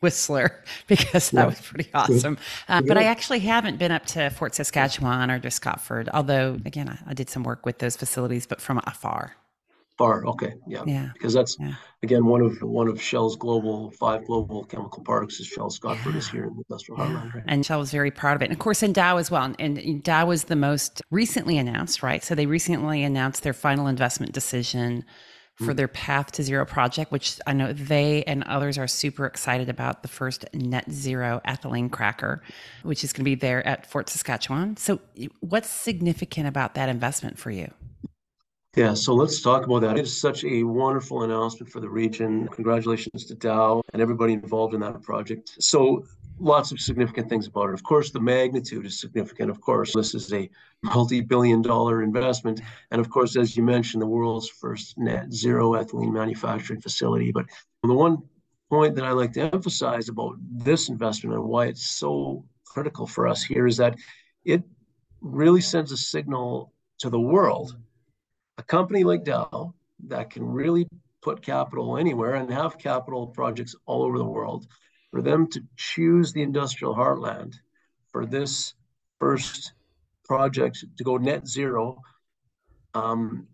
Whistler 0.01 0.63
because 0.87 1.31
that 1.31 1.41
yeah. 1.41 1.45
was 1.45 1.61
pretty 1.61 1.89
awesome. 1.93 2.37
Uh, 2.67 2.81
but 2.81 2.97
I 2.97 3.03
actually 3.03 3.39
haven't 3.39 3.77
been 3.77 3.91
up 3.91 4.05
to 4.07 4.29
Fort 4.29 4.55
Saskatchewan 4.55 5.31
or 5.31 5.39
to 5.39 5.49
Scotford, 5.49 6.09
although 6.13 6.59
again 6.65 6.89
I, 6.89 7.11
I 7.11 7.13
did 7.13 7.29
some 7.29 7.43
work 7.43 7.65
with 7.65 7.79
those 7.79 7.95
facilities, 7.95 8.45
but 8.45 8.61
from 8.61 8.79
afar 8.85 9.35
far. 9.97 10.25
Okay, 10.25 10.53
yeah, 10.67 10.83
yeah, 10.85 11.09
because 11.13 11.33
that's 11.33 11.57
yeah. 11.59 11.73
again 12.03 12.25
one 12.25 12.41
of 12.41 12.61
one 12.61 12.87
of 12.87 13.01
Shell's 13.01 13.35
global 13.35 13.91
five 13.91 14.25
global 14.25 14.63
chemical 14.65 15.03
parks 15.03 15.39
is 15.39 15.47
Shell 15.47 15.69
Scotford 15.71 16.13
yeah. 16.13 16.17
is 16.17 16.29
here 16.29 16.43
in 16.45 16.55
the 16.55 16.63
industrial 16.69 16.99
heartland. 16.99 17.33
Right? 17.33 17.43
And 17.47 17.65
Shell 17.65 17.79
was 17.79 17.91
very 17.91 18.11
proud 18.11 18.35
of 18.35 18.41
it, 18.41 18.45
and 18.45 18.53
of 18.53 18.59
course 18.59 18.83
in 18.83 18.93
Dow 18.93 19.17
as 19.17 19.31
well. 19.31 19.43
And, 19.43 19.77
and 19.77 20.03
Dow 20.03 20.27
was 20.27 20.45
the 20.45 20.55
most 20.55 21.01
recently 21.11 21.57
announced, 21.57 22.03
right? 22.03 22.23
So 22.23 22.35
they 22.35 22.45
recently 22.45 23.03
announced 23.03 23.43
their 23.43 23.53
final 23.53 23.87
investment 23.87 24.31
decision 24.31 25.03
for 25.57 25.73
their 25.73 25.87
Path 25.87 26.31
to 26.33 26.43
Zero 26.43 26.65
project, 26.65 27.11
which 27.11 27.39
I 27.47 27.53
know 27.53 27.73
they 27.73 28.23
and 28.23 28.43
others 28.43 28.77
are 28.77 28.87
super 28.87 29.25
excited 29.25 29.69
about 29.69 30.03
the 30.03 30.07
first 30.07 30.45
net 30.53 30.91
zero 30.91 31.41
ethylene 31.47 31.91
cracker, 31.91 32.43
which 32.83 33.03
is 33.03 33.11
going 33.11 33.21
to 33.21 33.29
be 33.29 33.35
there 33.35 33.65
at 33.65 33.89
Fort 33.89 34.09
Saskatchewan. 34.09 34.77
So, 34.77 34.99
what's 35.39 35.69
significant 35.69 36.47
about 36.47 36.75
that 36.75 36.89
investment 36.89 37.39
for 37.39 37.49
you? 37.49 37.71
Yeah, 38.75 38.93
so 38.93 39.15
let's 39.15 39.41
talk 39.41 39.65
about 39.65 39.81
that. 39.81 39.97
It's 39.97 40.13
such 40.13 40.43
a 40.43 40.61
wonderful 40.61 41.23
announcement 41.23 41.71
for 41.71 41.79
the 41.79 41.89
region. 41.89 42.47
Congratulations 42.49 43.25
to 43.25 43.33
Dow 43.33 43.81
and 43.91 44.01
everybody 44.03 44.33
involved 44.33 44.75
in 44.75 44.81
that 44.81 45.01
project. 45.01 45.55
So, 45.59 46.05
lots 46.39 46.71
of 46.71 46.79
significant 46.79 47.29
things 47.29 47.47
about 47.47 47.69
it. 47.69 47.73
Of 47.73 47.83
course, 47.83 48.11
the 48.11 48.19
magnitude 48.19 48.85
is 48.85 48.99
significant. 48.99 49.49
Of 49.49 49.61
course, 49.61 49.93
this 49.93 50.13
is 50.15 50.31
a 50.33 50.49
multi 50.83 51.21
billion 51.21 51.61
dollar 51.61 52.03
investment. 52.03 52.61
And 52.91 53.01
of 53.01 53.09
course, 53.09 53.35
as 53.35 53.57
you 53.57 53.63
mentioned, 53.63 54.01
the 54.01 54.07
world's 54.07 54.49
first 54.49 54.97
net 54.97 55.33
zero 55.33 55.71
ethylene 55.73 56.13
manufacturing 56.13 56.81
facility. 56.81 57.31
But 57.31 57.45
the 57.83 57.93
one 57.93 58.23
point 58.69 58.95
that 58.95 59.05
I 59.05 59.11
like 59.11 59.33
to 59.33 59.53
emphasize 59.53 60.09
about 60.09 60.35
this 60.51 60.89
investment 60.89 61.35
and 61.35 61.45
why 61.45 61.67
it's 61.67 61.85
so 61.85 62.45
critical 62.65 63.07
for 63.07 63.27
us 63.27 63.43
here 63.43 63.65
is 63.65 63.77
that 63.77 63.95
it 64.43 64.63
really 65.21 65.61
sends 65.61 65.91
a 65.91 65.97
signal 65.97 66.73
to 66.99 67.09
the 67.09 67.19
world 67.19 67.75
a 68.57 68.63
company 68.63 69.03
like 69.03 69.23
Dow 69.23 69.73
that 70.07 70.29
can 70.29 70.43
really 70.43 70.87
put 71.21 71.41
capital 71.41 71.97
anywhere 71.97 72.35
and 72.35 72.51
have 72.51 72.77
capital 72.77 73.27
projects 73.27 73.75
all 73.85 74.03
over 74.03 74.17
the 74.17 74.25
world, 74.25 74.67
for 75.11 75.21
them 75.21 75.47
to 75.47 75.63
choose 75.75 76.33
the 76.33 76.41
industrial 76.41 76.95
heartland 76.95 77.55
for 78.11 78.25
this 78.25 78.73
first 79.19 79.73
project 80.25 80.83
to 80.97 81.03
go 81.03 81.17
net 81.17 81.47
zero, 81.47 82.01
um, 82.93 83.47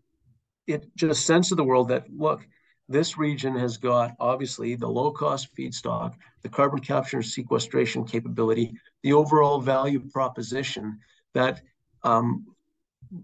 it 0.67 0.86
just 0.95 1.25
sends 1.25 1.50
to 1.50 1.55
the 1.55 1.63
world 1.63 1.89
that 1.89 2.05
look, 2.12 2.45
this 2.89 3.17
region 3.17 3.55
has 3.57 3.77
got 3.77 4.15
obviously 4.19 4.75
the 4.75 4.88
low 4.88 5.12
cost 5.12 5.55
feedstock, 5.55 6.15
the 6.41 6.50
carbon 6.50 6.79
capture 6.79 7.17
and 7.17 7.25
sequestration 7.25 8.05
capability, 8.05 8.74
the 9.03 9.13
overall 9.13 9.60
value 9.62 10.00
proposition 10.12 11.00
that 11.33 11.62
um, 12.03 12.45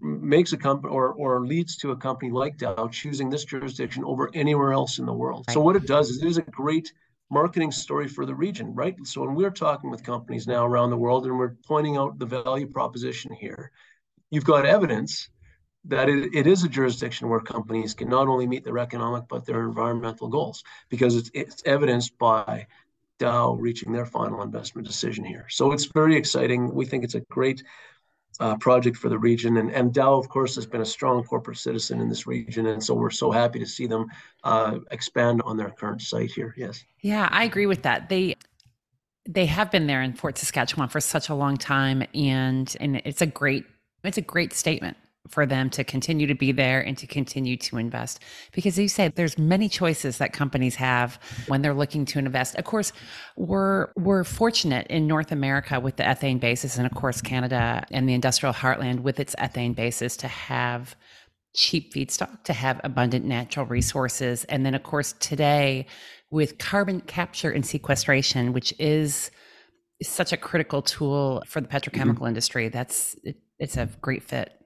makes 0.00 0.52
a 0.52 0.56
company 0.56 0.92
or, 0.92 1.12
or 1.14 1.44
leads 1.44 1.76
to 1.76 1.90
a 1.90 1.96
company 1.96 2.30
like 2.30 2.56
Dow 2.56 2.88
choosing 2.88 3.28
this 3.28 3.44
jurisdiction 3.44 4.04
over 4.04 4.30
anywhere 4.34 4.72
else 4.72 4.98
in 4.98 5.06
the 5.06 5.12
world. 5.12 5.46
So 5.50 5.60
what 5.60 5.76
it 5.76 5.86
does 5.86 6.10
is 6.10 6.22
it 6.22 6.28
is 6.28 6.38
a 6.38 6.42
great 6.42 6.92
marketing 7.30 7.70
story 7.70 8.08
for 8.08 8.26
the 8.26 8.34
region, 8.34 8.74
right? 8.74 8.96
So 9.04 9.22
when 9.22 9.34
we're 9.34 9.50
talking 9.50 9.90
with 9.90 10.02
companies 10.02 10.46
now 10.46 10.66
around 10.66 10.90
the 10.90 10.96
world 10.96 11.26
and 11.26 11.38
we're 11.38 11.54
pointing 11.66 11.96
out 11.96 12.18
the 12.18 12.26
value 12.26 12.66
proposition 12.66 13.32
here, 13.32 13.70
you've 14.30 14.44
got 14.44 14.66
evidence 14.66 15.28
that 15.84 16.08
it, 16.08 16.34
it 16.34 16.46
is 16.46 16.64
a 16.64 16.68
jurisdiction 16.68 17.28
where 17.28 17.40
companies 17.40 17.94
can 17.94 18.08
not 18.08 18.28
only 18.28 18.46
meet 18.46 18.64
their 18.64 18.78
economic 18.78 19.24
but 19.28 19.46
their 19.46 19.62
environmental 19.62 20.28
goals 20.28 20.62
because 20.88 21.16
it's, 21.16 21.30
it's 21.32 21.62
evidenced 21.64 22.18
by 22.18 22.66
Dow 23.18 23.52
reaching 23.52 23.92
their 23.92 24.06
final 24.06 24.42
investment 24.42 24.86
decision 24.86 25.24
here. 25.24 25.46
So 25.50 25.72
it's 25.72 25.84
very 25.84 26.16
exciting. 26.16 26.74
We 26.74 26.86
think 26.86 27.04
it's 27.04 27.14
a 27.14 27.20
great 27.30 27.62
uh, 28.40 28.56
project 28.56 28.96
for 28.96 29.08
the 29.08 29.18
region. 29.18 29.58
And, 29.58 29.70
and 29.70 29.92
Dow, 29.92 30.14
of 30.14 30.28
course, 30.28 30.54
has 30.56 30.66
been 30.66 30.80
a 30.80 30.86
strong 30.86 31.22
corporate 31.22 31.58
citizen 31.58 32.00
in 32.00 32.08
this 32.08 32.26
region. 32.26 32.66
And 32.66 32.82
so 32.82 32.94
we're 32.94 33.10
so 33.10 33.30
happy 33.30 33.58
to 33.58 33.66
see 33.66 33.86
them 33.86 34.06
uh, 34.42 34.78
expand 34.90 35.42
on 35.44 35.56
their 35.56 35.70
current 35.70 36.02
site 36.02 36.32
here. 36.32 36.54
Yes. 36.56 36.84
Yeah, 37.00 37.28
I 37.30 37.44
agree 37.44 37.66
with 37.66 37.82
that. 37.82 38.08
They 38.08 38.36
they 39.28 39.46
have 39.46 39.70
been 39.70 39.86
there 39.86 40.02
in 40.02 40.14
Fort 40.14 40.38
Saskatchewan 40.38 40.88
for 40.88 41.00
such 41.00 41.28
a 41.28 41.34
long 41.34 41.56
time 41.56 42.02
and 42.14 42.74
and 42.80 42.96
it's 43.04 43.20
a 43.20 43.26
great 43.26 43.64
it's 44.02 44.16
a 44.16 44.22
great 44.22 44.54
statement 44.54 44.96
for 45.30 45.46
them 45.46 45.70
to 45.70 45.84
continue 45.84 46.26
to 46.26 46.34
be 46.34 46.52
there 46.52 46.80
and 46.80 46.98
to 46.98 47.06
continue 47.06 47.56
to 47.56 47.78
invest. 47.78 48.20
Because 48.52 48.78
you 48.78 48.88
said 48.88 49.14
there's 49.16 49.38
many 49.38 49.68
choices 49.68 50.18
that 50.18 50.32
companies 50.32 50.74
have 50.76 51.18
when 51.48 51.62
they're 51.62 51.74
looking 51.74 52.04
to 52.06 52.18
invest. 52.18 52.56
Of 52.56 52.64
course 52.64 52.92
we're 53.36 53.88
we're 53.96 54.24
fortunate 54.24 54.86
in 54.88 55.06
north 55.06 55.32
america 55.32 55.80
with 55.80 55.96
the 55.96 56.02
ethane 56.02 56.38
basis 56.38 56.76
and 56.76 56.86
of 56.86 56.92
course 56.94 57.22
canada 57.22 57.84
and 57.90 58.08
the 58.08 58.12
industrial 58.12 58.52
heartland 58.52 59.00
with 59.00 59.18
its 59.18 59.34
ethane 59.36 59.74
basis 59.74 60.16
to 60.16 60.28
have 60.28 60.94
cheap 61.54 61.92
feedstock 61.92 62.42
to 62.44 62.52
have 62.52 62.80
abundant 62.84 63.24
natural 63.24 63.66
resources. 63.66 64.44
And 64.44 64.64
then 64.64 64.74
of 64.74 64.82
course 64.82 65.14
today 65.18 65.86
with 66.30 66.58
carbon 66.58 67.00
capture 67.02 67.50
and 67.50 67.66
sequestration 67.66 68.52
which 68.52 68.72
is 68.78 69.30
such 70.02 70.32
a 70.32 70.36
critical 70.36 70.80
tool 70.80 71.42
for 71.46 71.60
the 71.60 71.68
petrochemical 71.68 72.14
mm-hmm. 72.14 72.26
industry 72.28 72.68
that's 72.68 73.16
it, 73.24 73.36
it's 73.58 73.76
a 73.76 73.86
great 74.00 74.22
fit 74.22 74.59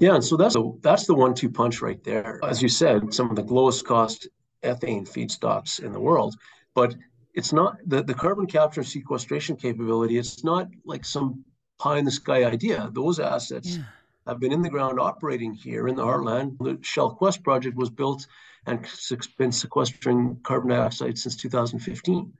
yeah, 0.00 0.14
and 0.14 0.24
so 0.24 0.36
that's 0.36 0.56
a, 0.56 0.72
that's 0.80 1.06
the 1.06 1.14
one-two 1.14 1.50
punch 1.50 1.82
right 1.82 2.02
there. 2.04 2.40
As 2.42 2.62
you 2.62 2.68
said, 2.68 3.12
some 3.12 3.30
of 3.30 3.36
the 3.36 3.42
lowest 3.42 3.84
cost 3.86 4.28
ethane 4.62 5.08
feedstocks 5.08 5.80
in 5.80 5.92
the 5.92 6.00
world, 6.00 6.36
but 6.74 6.94
it's 7.34 7.52
not 7.52 7.76
the, 7.86 8.02
the 8.02 8.14
carbon 8.14 8.46
capture 8.46 8.80
and 8.80 8.88
sequestration 8.88 9.56
capability. 9.56 10.18
It's 10.18 10.44
not 10.44 10.68
like 10.84 11.04
some 11.04 11.44
pie 11.78 11.98
in 11.98 12.04
the 12.04 12.10
sky 12.10 12.44
idea. 12.44 12.90
Those 12.92 13.20
assets 13.20 13.76
yeah. 13.76 13.84
have 14.26 14.40
been 14.40 14.52
in 14.52 14.62
the 14.62 14.70
ground 14.70 14.98
operating 15.00 15.54
here 15.54 15.88
in 15.88 15.94
the 15.94 16.04
heartland. 16.04 16.58
The 16.58 16.78
Shell 16.82 17.12
Quest 17.12 17.42
project 17.42 17.76
was 17.76 17.90
built 17.90 18.26
and 18.66 18.84
has 18.84 19.28
been 19.38 19.52
sequestering 19.52 20.38
carbon 20.42 20.70
dioxide 20.70 21.18
since 21.18 21.36
2015. 21.36 22.32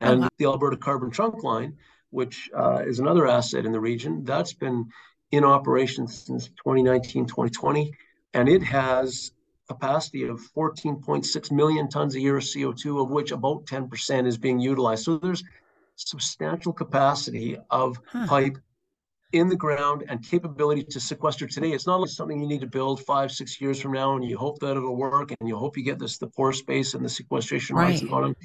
And 0.00 0.18
oh, 0.18 0.22
wow. 0.22 0.28
the 0.38 0.44
Alberta 0.46 0.76
Carbon 0.76 1.10
Trunk 1.10 1.42
Line, 1.42 1.76
which 2.10 2.48
uh, 2.56 2.82
is 2.86 3.00
another 3.00 3.26
asset 3.26 3.66
in 3.66 3.72
the 3.72 3.80
region, 3.80 4.24
that's 4.24 4.52
been 4.52 4.88
in 5.32 5.44
operation 5.44 6.06
since 6.06 6.48
2019, 6.48 7.26
2020, 7.26 7.92
and 8.34 8.48
it 8.48 8.62
has 8.62 9.32
capacity 9.68 10.24
of 10.24 10.40
14.6 10.56 11.52
million 11.52 11.88
tons 11.88 12.14
a 12.14 12.20
year 12.20 12.38
of 12.38 12.42
CO2, 12.42 13.02
of 13.02 13.10
which 13.10 13.32
about 13.32 13.66
10% 13.66 14.26
is 14.26 14.38
being 14.38 14.58
utilized. 14.58 15.04
So 15.04 15.18
there's 15.18 15.44
substantial 15.96 16.72
capacity 16.72 17.58
of 17.70 17.98
huh. 18.06 18.26
pipe 18.26 18.58
in 19.32 19.48
the 19.48 19.56
ground 19.56 20.04
and 20.08 20.24
capability 20.24 20.82
to 20.82 21.00
sequester 21.00 21.46
today. 21.46 21.72
It's 21.72 21.86
not 21.86 22.00
like 22.00 22.08
something 22.08 22.40
you 22.40 22.48
need 22.48 22.62
to 22.62 22.66
build 22.66 23.04
five, 23.04 23.30
six 23.30 23.60
years 23.60 23.78
from 23.78 23.92
now, 23.92 24.16
and 24.16 24.24
you 24.24 24.38
hope 24.38 24.58
that 24.60 24.76
it'll 24.76 24.96
work, 24.96 25.34
and 25.38 25.48
you 25.48 25.56
hope 25.56 25.76
you 25.76 25.82
get 25.82 25.98
this 25.98 26.16
the 26.16 26.28
pore 26.28 26.54
space 26.54 26.94
and 26.94 27.04
the 27.04 27.10
sequestration 27.10 27.76
right. 27.76 27.90
rights 27.90 28.04
on 28.10 28.22
them 28.22 28.36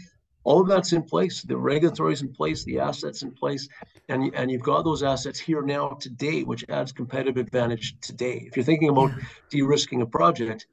all 0.44 0.62
of 0.62 0.68
that's 0.68 0.94
in 0.94 1.04
place. 1.04 1.42
The 1.42 1.58
regulatory 1.58 2.14
is 2.14 2.22
in 2.22 2.34
place, 2.34 2.64
the 2.64 2.80
assets 2.80 3.22
in 3.22 3.32
place, 3.32 3.68
and 4.10 4.34
and 4.36 4.52
you've 4.52 4.64
got 4.64 4.84
those 4.84 5.04
assets 5.04 5.40
here 5.40 5.62
now 5.62 5.90
today, 6.00 6.44
which 6.44 6.66
adds 6.70 6.92
competitive 6.92 7.38
advantage 7.38 7.96
today. 8.02 8.44
If 8.48 8.58
you're 8.58 8.66
thinking 8.66 8.90
about 8.90 9.12
de-risking 9.50 10.02
a 10.02 10.06
project, 10.06 10.68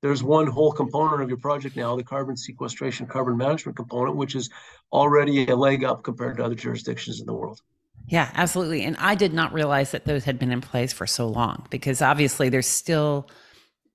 there's 0.00 0.22
one 0.22 0.48
whole 0.48 0.72
component 0.72 1.22
of 1.22 1.28
your 1.28 1.38
project 1.38 1.76
now, 1.76 1.96
the 1.96 2.02
carbon 2.02 2.36
sequestration, 2.36 3.06
carbon 3.06 3.36
management 3.36 3.76
component, 3.76 4.16
which 4.16 4.34
is 4.34 4.50
already 4.92 5.46
a 5.46 5.56
leg 5.56 5.84
up 5.84 6.02
compared 6.02 6.38
to 6.38 6.44
other 6.44 6.56
jurisdictions 6.56 7.20
in 7.20 7.26
the 7.26 7.32
world. 7.32 7.60
Yeah, 8.08 8.30
absolutely. 8.34 8.82
And 8.82 8.96
I 8.96 9.14
did 9.14 9.32
not 9.32 9.52
realize 9.52 9.92
that 9.92 10.04
those 10.04 10.24
had 10.24 10.38
been 10.38 10.50
in 10.50 10.60
place 10.60 10.92
for 10.92 11.06
so 11.06 11.28
long 11.28 11.66
because 11.70 12.02
obviously 12.02 12.48
there's 12.48 12.66
still 12.66 13.30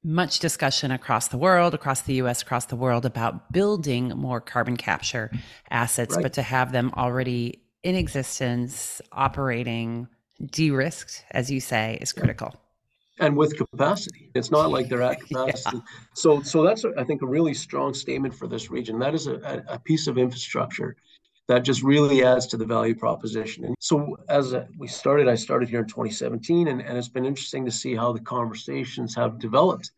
much 0.07 0.39
discussion 0.39 0.89
across 0.89 1.27
the 1.27 1.37
world, 1.37 1.73
across 1.73 2.01
the 2.01 2.13
US, 2.15 2.41
across 2.41 2.65
the 2.65 2.77
world 2.77 3.05
about 3.05 3.51
building 3.51 4.07
more 4.09 4.39
carbon 4.39 4.77
capture 4.77 5.29
assets, 5.69 6.15
right. 6.15 6.23
but 6.23 6.33
to 6.33 6.41
have 6.41 6.71
them 6.71 6.91
already 6.95 7.61
in 7.83 7.95
existence, 7.95 9.01
operating, 9.11 10.07
de 10.43 10.71
risked, 10.71 11.25
as 11.31 11.51
you 11.51 11.59
say, 11.59 11.97
is 11.99 12.13
critical. 12.13 12.55
And 13.19 13.35
with 13.35 13.57
capacity, 13.57 14.31
it's 14.33 14.49
not 14.49 14.71
like 14.71 14.87
they're 14.87 15.01
at 15.01 15.19
capacity. 15.27 15.77
yeah. 15.77 15.83
So, 16.13 16.41
so 16.41 16.63
that's 16.63 16.85
I 16.97 17.03
think 17.03 17.21
a 17.21 17.27
really 17.27 17.53
strong 17.53 17.93
statement 17.93 18.33
for 18.33 18.47
this 18.47 18.69
region. 18.71 18.99
That 18.99 19.13
is 19.13 19.27
a, 19.27 19.63
a 19.67 19.79
piece 19.79 20.07
of 20.07 20.17
infrastructure 20.17 20.95
that 21.47 21.63
just 21.63 21.81
really 21.81 22.23
adds 22.23 22.45
to 22.47 22.57
the 22.57 22.65
value 22.65 22.95
proposition. 22.95 23.65
And 23.65 23.75
so 23.79 24.17
as 24.29 24.53
we 24.77 24.87
started, 24.87 25.27
I 25.27 25.35
started 25.35 25.69
here 25.69 25.79
in 25.79 25.87
2017, 25.87 26.67
and, 26.67 26.81
and 26.81 26.97
it's 26.97 27.07
been 27.07 27.25
interesting 27.25 27.65
to 27.65 27.71
see 27.71 27.95
how 27.95 28.11
the 28.11 28.19
conversations 28.19 29.15
have 29.15 29.39
developed 29.39 29.91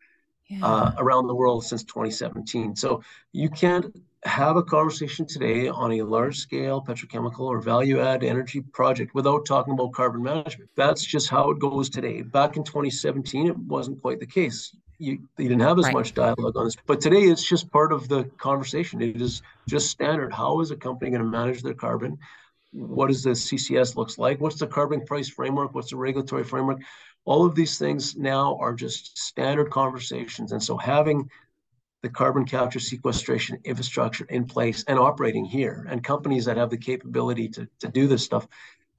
yeah. 0.48 0.64
uh, 0.64 0.92
around 0.98 1.26
the 1.26 1.34
world 1.34 1.64
since 1.64 1.82
2017. 1.84 2.76
So 2.76 3.02
you 3.32 3.50
can't 3.50 3.94
have 4.24 4.56
a 4.56 4.62
conversation 4.62 5.26
today 5.26 5.68
on 5.68 5.92
a 5.92 6.02
large 6.02 6.36
scale 6.38 6.84
petrochemical 6.86 7.40
or 7.40 7.60
value 7.60 8.00
add 8.00 8.22
energy 8.22 8.60
project 8.60 9.14
without 9.14 9.46
talking 9.46 9.72
about 9.72 9.92
carbon 9.92 10.22
management. 10.22 10.70
That's 10.76 11.02
just 11.02 11.30
how 11.30 11.50
it 11.50 11.58
goes 11.58 11.88
today. 11.88 12.22
Back 12.22 12.56
in 12.56 12.64
2017, 12.64 13.46
it 13.48 13.58
wasn't 13.58 14.00
quite 14.02 14.20
the 14.20 14.26
case 14.26 14.76
you, 15.00 15.18
you 15.38 15.48
didn't 15.48 15.60
have 15.60 15.78
as 15.78 15.86
right. 15.86 15.94
much 15.94 16.14
dialogue 16.14 16.56
on 16.56 16.64
this. 16.64 16.76
But 16.86 17.00
today 17.00 17.22
it's 17.22 17.42
just 17.42 17.70
part 17.72 17.92
of 17.92 18.08
the 18.08 18.24
conversation. 18.36 19.00
It 19.00 19.20
is 19.20 19.42
just 19.66 19.90
standard. 19.90 20.32
How 20.32 20.60
is 20.60 20.70
a 20.70 20.76
company 20.76 21.10
going 21.10 21.22
to 21.22 21.28
manage 21.28 21.62
their 21.62 21.74
carbon? 21.74 22.18
What 22.72 23.08
does 23.08 23.24
the 23.24 23.30
CCS 23.30 23.96
looks 23.96 24.18
like? 24.18 24.40
What's 24.40 24.60
the 24.60 24.66
carbon 24.66 25.04
price 25.04 25.28
framework? 25.28 25.74
What's 25.74 25.90
the 25.90 25.96
regulatory 25.96 26.44
framework? 26.44 26.80
All 27.24 27.44
of 27.44 27.54
these 27.54 27.78
things 27.78 28.14
now 28.14 28.56
are 28.60 28.74
just 28.74 29.18
standard 29.18 29.70
conversations. 29.70 30.52
And 30.52 30.62
so 30.62 30.76
having 30.76 31.28
the 32.02 32.08
carbon 32.08 32.44
capture 32.44 32.80
sequestration 32.80 33.58
infrastructure 33.64 34.26
in 34.26 34.46
place 34.46 34.84
and 34.86 34.98
operating 34.98 35.44
here 35.44 35.86
and 35.88 36.04
companies 36.04 36.44
that 36.44 36.56
have 36.56 36.70
the 36.70 36.78
capability 36.78 37.48
to, 37.48 37.68
to 37.80 37.88
do 37.88 38.06
this 38.06 38.24
stuff 38.24 38.46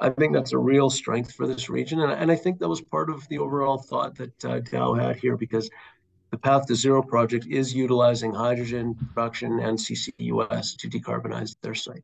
I 0.01 0.09
think 0.09 0.33
that's 0.33 0.51
a 0.51 0.57
real 0.57 0.89
strength 0.89 1.31
for 1.31 1.47
this 1.47 1.69
region. 1.69 2.01
And, 2.01 2.11
and 2.11 2.31
I 2.31 2.35
think 2.35 2.59
that 2.59 2.67
was 2.67 2.81
part 2.81 3.09
of 3.09 3.27
the 3.29 3.37
overall 3.37 3.77
thought 3.77 4.15
that 4.15 4.45
uh, 4.45 4.59
Dow 4.59 4.93
had 4.95 5.15
here 5.15 5.37
because 5.37 5.69
the 6.31 6.37
Path 6.37 6.65
to 6.67 6.75
Zero 6.75 7.03
project 7.03 7.45
is 7.45 7.73
utilizing 7.73 8.33
hydrogen 8.33 8.95
production 8.95 9.59
and 9.59 9.77
CCUS 9.77 10.75
to 10.77 10.89
decarbonize 10.89 11.55
their 11.61 11.75
site. 11.75 12.03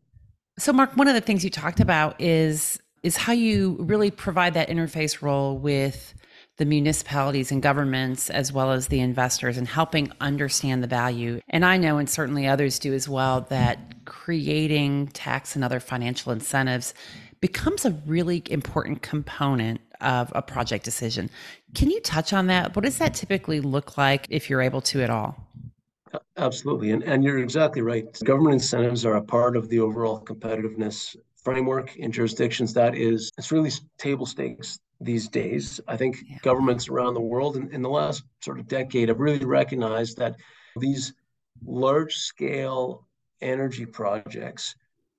So, 0.59 0.71
Mark, 0.73 0.95
one 0.95 1.07
of 1.07 1.15
the 1.15 1.21
things 1.21 1.43
you 1.43 1.49
talked 1.49 1.79
about 1.79 2.19
is 2.21 2.79
is 3.03 3.15
how 3.15 3.31
you 3.31 3.77
really 3.79 4.11
provide 4.11 4.53
that 4.55 4.69
interface 4.69 5.21
role 5.21 5.57
with 5.57 6.15
the 6.57 6.65
municipalities 6.65 7.51
and 7.51 7.61
governments 7.61 8.29
as 8.31 8.51
well 8.51 8.71
as 8.71 8.87
the 8.87 8.99
investors 8.99 9.57
and 9.57 9.67
helping 9.67 10.11
understand 10.19 10.81
the 10.81 10.87
value. 10.87 11.39
And 11.47 11.63
I 11.63 11.77
know, 11.77 11.99
and 11.99 12.09
certainly 12.09 12.47
others 12.47 12.79
do 12.79 12.93
as 12.93 13.07
well, 13.07 13.41
that 13.49 14.05
creating 14.05 15.07
tax 15.09 15.55
and 15.55 15.63
other 15.63 15.79
financial 15.79 16.31
incentives 16.31 16.95
becomes 17.39 17.85
a 17.85 17.91
really 18.05 18.43
important 18.49 19.01
component 19.01 19.81
of 20.01 20.31
a 20.35 20.41
project 20.41 20.85
decision. 20.85 21.29
Can 21.73 21.89
you 21.89 21.99
touch 22.01 22.33
on 22.33 22.47
that? 22.47 22.75
What 22.75 22.85
does 22.85 22.97
that 22.99 23.13
typically 23.13 23.59
look 23.59 23.97
like 23.97 24.27
if 24.29 24.49
you're 24.49 24.61
able 24.61 24.81
to 24.81 25.01
at 25.01 25.09
all? 25.09 25.35
Absolutely. 26.37 26.91
And, 26.91 27.03
and 27.03 27.23
you're 27.23 27.39
exactly 27.39 27.81
right. 27.81 28.05
Government 28.23 28.53
incentives 28.53 29.05
are 29.05 29.15
a 29.15 29.23
part 29.23 29.57
of 29.57 29.69
the 29.69 29.79
overall 29.79 30.23
competitiveness 30.23 31.15
framework 31.43 31.95
in 31.95 32.11
jurisdictions. 32.11 32.73
That 32.73 32.95
is, 32.95 33.31
it's 33.37 33.51
really 33.51 33.71
table 33.97 34.25
stakes 34.25 34.79
these 35.01 35.27
days. 35.27 35.79
I 35.87 35.97
think 35.97 36.17
yeah. 36.27 36.37
governments 36.41 36.89
around 36.89 37.13
the 37.13 37.21
world 37.21 37.57
in, 37.57 37.71
in 37.73 37.81
the 37.81 37.89
last 37.89 38.23
sort 38.41 38.59
of 38.59 38.67
decade 38.67 39.09
have 39.09 39.19
really 39.19 39.45
recognized 39.45 40.17
that 40.17 40.35
these 40.79 41.13
large 41.65 42.15
scale 42.15 43.07
energy 43.41 43.85
projects 43.85 44.75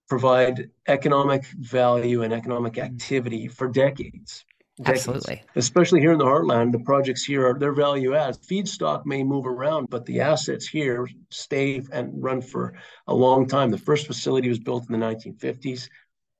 provide 0.08 0.70
economic 0.86 1.44
value 1.46 2.22
and 2.22 2.32
economic 2.32 2.78
activity 2.78 3.46
for 3.46 3.68
decades. 3.68 4.44
decades. 4.78 5.06
Absolutely. 5.06 5.42
Especially 5.54 6.00
here 6.00 6.12
in 6.12 6.18
the 6.18 6.24
heartland, 6.24 6.72
the 6.72 6.78
projects 6.80 7.24
here 7.24 7.46
are 7.46 7.58
their 7.58 7.72
value 7.72 8.14
adds. 8.14 8.38
Feedstock 8.38 9.04
may 9.04 9.22
move 9.22 9.46
around, 9.46 9.90
but 9.90 10.06
the 10.06 10.20
assets 10.20 10.66
here 10.66 11.06
stay 11.30 11.82
and 11.92 12.22
run 12.22 12.40
for 12.40 12.74
a 13.06 13.14
long 13.14 13.46
time. 13.46 13.70
The 13.70 13.78
first 13.78 14.06
facility 14.06 14.48
was 14.48 14.58
built 14.58 14.88
in 14.88 14.98
the 14.98 15.06
1950s, 15.06 15.88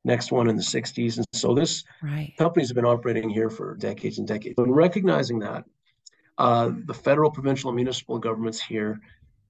next 0.05 0.33
one 0.33 0.49
in 0.49 0.57
the 0.57 0.63
60s. 0.63 1.19
And 1.19 1.27
so 1.35 1.55
this 1.55 1.85
right. 2.03 2.33
companies 2.39 2.69
have 2.69 2.77
been 2.77 2.87
operating 2.87 3.29
here 3.29 3.51
for 3.51 3.77
decades 3.77 4.19
and 4.19 4.27
decades. 4.27 4.55
And 4.59 4.75
recognizing 4.75 5.41
that, 5.41 5.65
uh, 6.39 6.71
the 6.87 6.95
federal, 6.95 7.31
provincial, 7.31 7.69
and 7.71 7.77
municipal 7.77 8.19
governments 8.19 8.61
here 8.61 9.01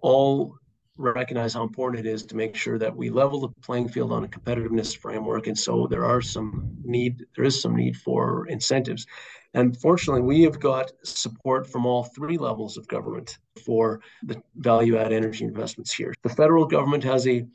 all 0.01 0.57
recognize 0.99 1.55
how 1.55 1.63
important 1.63 2.05
it 2.05 2.11
is 2.11 2.25
to 2.25 2.37
make 2.37 2.57
sure 2.57 2.79
that 2.79 2.95
we 2.95 3.09
level 3.09 3.41
the 3.41 3.49
playing 3.63 3.89
field 3.89 4.13
on 4.13 4.25
a 4.25 4.29
competitiveness 4.29 4.97
framework. 4.97 5.47
And 5.47 5.57
so 5.57 5.87
there 5.87 6.05
are 6.05 6.21
some 6.21 6.77
need, 6.85 7.25
there 7.37 7.45
is 7.45 7.63
some 7.63 7.77
need 7.77 7.97
for 7.97 8.47
incentives. 8.49 9.07
And 9.55 9.77
fortunately, 9.81 10.23
we 10.23 10.43
have 10.43 10.61
got 10.61 10.91
support 11.05 11.67
from 11.67 11.87
all 11.87 12.05
three 12.05 12.37
levels 12.37 12.77
of 12.77 12.87
government 12.89 13.39
for 13.65 14.01
the 14.25 14.43
value 14.57 14.99
add 14.99 15.13
energy 15.13 15.45
investments 15.45 15.95
here. 15.95 16.13
The 16.23 16.29
federal 16.29 16.67
government 16.67 17.05
has 17.05 17.27
a 17.27 17.47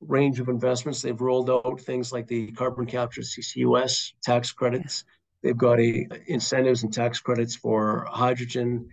range 0.00 0.40
of 0.40 0.48
investments. 0.48 1.02
They've 1.02 1.20
rolled 1.20 1.50
out 1.50 1.80
things 1.80 2.12
like 2.12 2.28
the 2.28 2.52
carbon 2.52 2.86
capture 2.86 3.22
CCUS 3.22 4.12
tax 4.22 4.52
credits. 4.52 5.04
They've 5.42 5.56
got 5.56 5.80
a 5.80 6.06
incentives 6.26 6.84
and 6.84 6.92
tax 6.92 7.20
credits 7.20 7.54
for 7.54 8.06
hydrogen, 8.10 8.88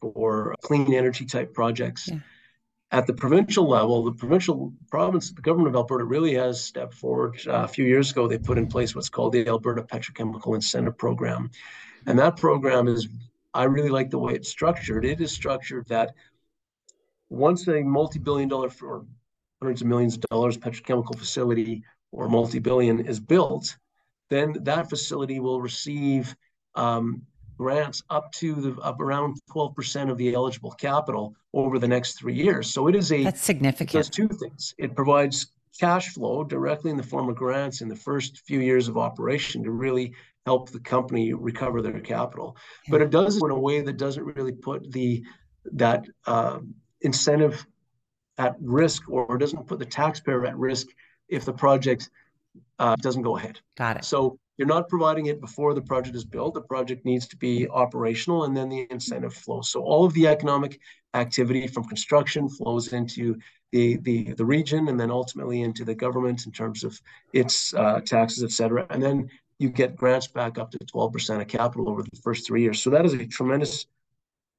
for 0.00 0.54
clean 0.62 0.94
energy 0.94 1.26
type 1.26 1.52
projects. 1.52 2.08
Yeah 2.08 2.20
at 2.92 3.06
the 3.06 3.12
provincial 3.12 3.68
level, 3.68 4.04
the 4.04 4.12
provincial 4.12 4.72
province, 4.90 5.30
the 5.32 5.42
government 5.42 5.74
of 5.74 5.76
Alberta 5.76 6.04
really 6.04 6.34
has 6.34 6.62
stepped 6.62 6.94
forward. 6.94 7.36
Uh, 7.46 7.64
a 7.64 7.68
few 7.68 7.84
years 7.84 8.12
ago, 8.12 8.28
they 8.28 8.38
put 8.38 8.58
in 8.58 8.66
place 8.66 8.94
what's 8.94 9.08
called 9.08 9.32
the 9.32 9.46
Alberta 9.48 9.82
Petrochemical 9.82 10.54
Incentive 10.54 10.96
Program. 10.96 11.50
And 12.06 12.18
that 12.18 12.36
program 12.36 12.86
is, 12.86 13.08
I 13.54 13.64
really 13.64 13.88
like 13.88 14.10
the 14.10 14.18
way 14.18 14.34
it's 14.34 14.48
structured. 14.48 15.04
It 15.04 15.20
is 15.20 15.32
structured 15.32 15.88
that 15.88 16.14
once 17.28 17.66
a 17.66 17.82
multi 17.82 18.20
billion 18.20 18.48
dollar 18.48 18.70
or 18.82 19.04
hundreds 19.60 19.82
of 19.82 19.88
millions 19.88 20.14
of 20.14 20.20
dollars 20.30 20.56
petrochemical 20.56 21.18
facility 21.18 21.82
or 22.12 22.28
multi 22.28 22.60
billion 22.60 23.00
is 23.00 23.18
built, 23.18 23.76
then 24.30 24.54
that 24.62 24.88
facility 24.88 25.40
will 25.40 25.60
receive 25.60 26.36
um, 26.76 27.22
grants 27.56 28.02
up 28.10 28.30
to 28.32 28.54
the 28.54 28.80
up 28.82 29.00
around 29.00 29.38
12% 29.50 30.10
of 30.10 30.18
the 30.18 30.34
eligible 30.34 30.70
capital 30.72 31.34
over 31.52 31.78
the 31.78 31.88
next 31.88 32.18
three 32.18 32.34
years. 32.34 32.72
So 32.72 32.88
it 32.88 32.94
is 32.94 33.12
a 33.12 33.24
that's 33.24 33.42
significant. 33.42 33.94
It 33.94 33.98
does 33.98 34.10
two 34.10 34.28
things. 34.28 34.74
It 34.78 34.94
provides 34.94 35.48
cash 35.78 36.10
flow 36.10 36.44
directly 36.44 36.90
in 36.90 36.96
the 36.96 37.02
form 37.02 37.28
of 37.28 37.36
grants 37.36 37.80
in 37.80 37.88
the 37.88 37.96
first 37.96 38.40
few 38.46 38.60
years 38.60 38.88
of 38.88 38.96
operation 38.96 39.62
to 39.64 39.70
really 39.70 40.12
help 40.44 40.70
the 40.70 40.80
company 40.80 41.32
recover 41.32 41.82
their 41.82 42.00
capital. 42.00 42.56
Yeah. 42.86 42.92
But 42.92 43.02
it 43.02 43.10
does 43.10 43.36
it 43.36 43.44
in 43.44 43.50
a 43.50 43.58
way 43.58 43.80
that 43.80 43.96
doesn't 43.96 44.24
really 44.24 44.52
put 44.52 44.90
the 44.92 45.24
that 45.72 46.06
uh, 46.26 46.60
incentive 47.00 47.66
at 48.38 48.54
risk 48.60 49.10
or 49.10 49.36
doesn't 49.38 49.66
put 49.66 49.78
the 49.78 49.86
taxpayer 49.86 50.46
at 50.46 50.56
risk 50.56 50.86
if 51.28 51.44
the 51.44 51.52
project 51.52 52.10
uh, 52.78 52.96
doesn't 52.96 53.22
go 53.22 53.36
ahead. 53.36 53.60
Got 53.76 53.96
it. 53.96 54.04
So 54.04 54.38
you're 54.56 54.68
not 54.68 54.88
providing 54.88 55.26
it 55.26 55.40
before 55.40 55.74
the 55.74 55.82
project 55.82 56.16
is 56.16 56.24
built. 56.24 56.54
The 56.54 56.62
project 56.62 57.04
needs 57.04 57.26
to 57.28 57.36
be 57.36 57.68
operational 57.68 58.44
and 58.44 58.56
then 58.56 58.68
the 58.68 58.86
incentive 58.90 59.34
flows. 59.34 59.70
So 59.70 59.82
all 59.82 60.04
of 60.04 60.14
the 60.14 60.26
economic 60.26 60.80
activity 61.14 61.66
from 61.66 61.84
construction 61.84 62.48
flows 62.48 62.92
into 62.92 63.38
the, 63.72 63.96
the, 63.98 64.32
the 64.32 64.44
region 64.44 64.88
and 64.88 64.98
then 64.98 65.10
ultimately 65.10 65.62
into 65.62 65.84
the 65.84 65.94
government 65.94 66.46
in 66.46 66.52
terms 66.52 66.84
of 66.84 67.00
its 67.32 67.74
uh, 67.74 68.00
taxes, 68.00 68.44
et 68.44 68.52
cetera. 68.52 68.86
And 68.90 69.02
then 69.02 69.30
you 69.58 69.70
get 69.70 69.96
grants 69.96 70.26
back 70.26 70.58
up 70.58 70.70
to 70.70 70.78
12% 70.78 71.40
of 71.40 71.48
capital 71.48 71.88
over 71.88 72.02
the 72.02 72.20
first 72.22 72.46
three 72.46 72.62
years. 72.62 72.80
So 72.82 72.90
that 72.90 73.04
is 73.04 73.14
a 73.14 73.26
tremendous 73.26 73.86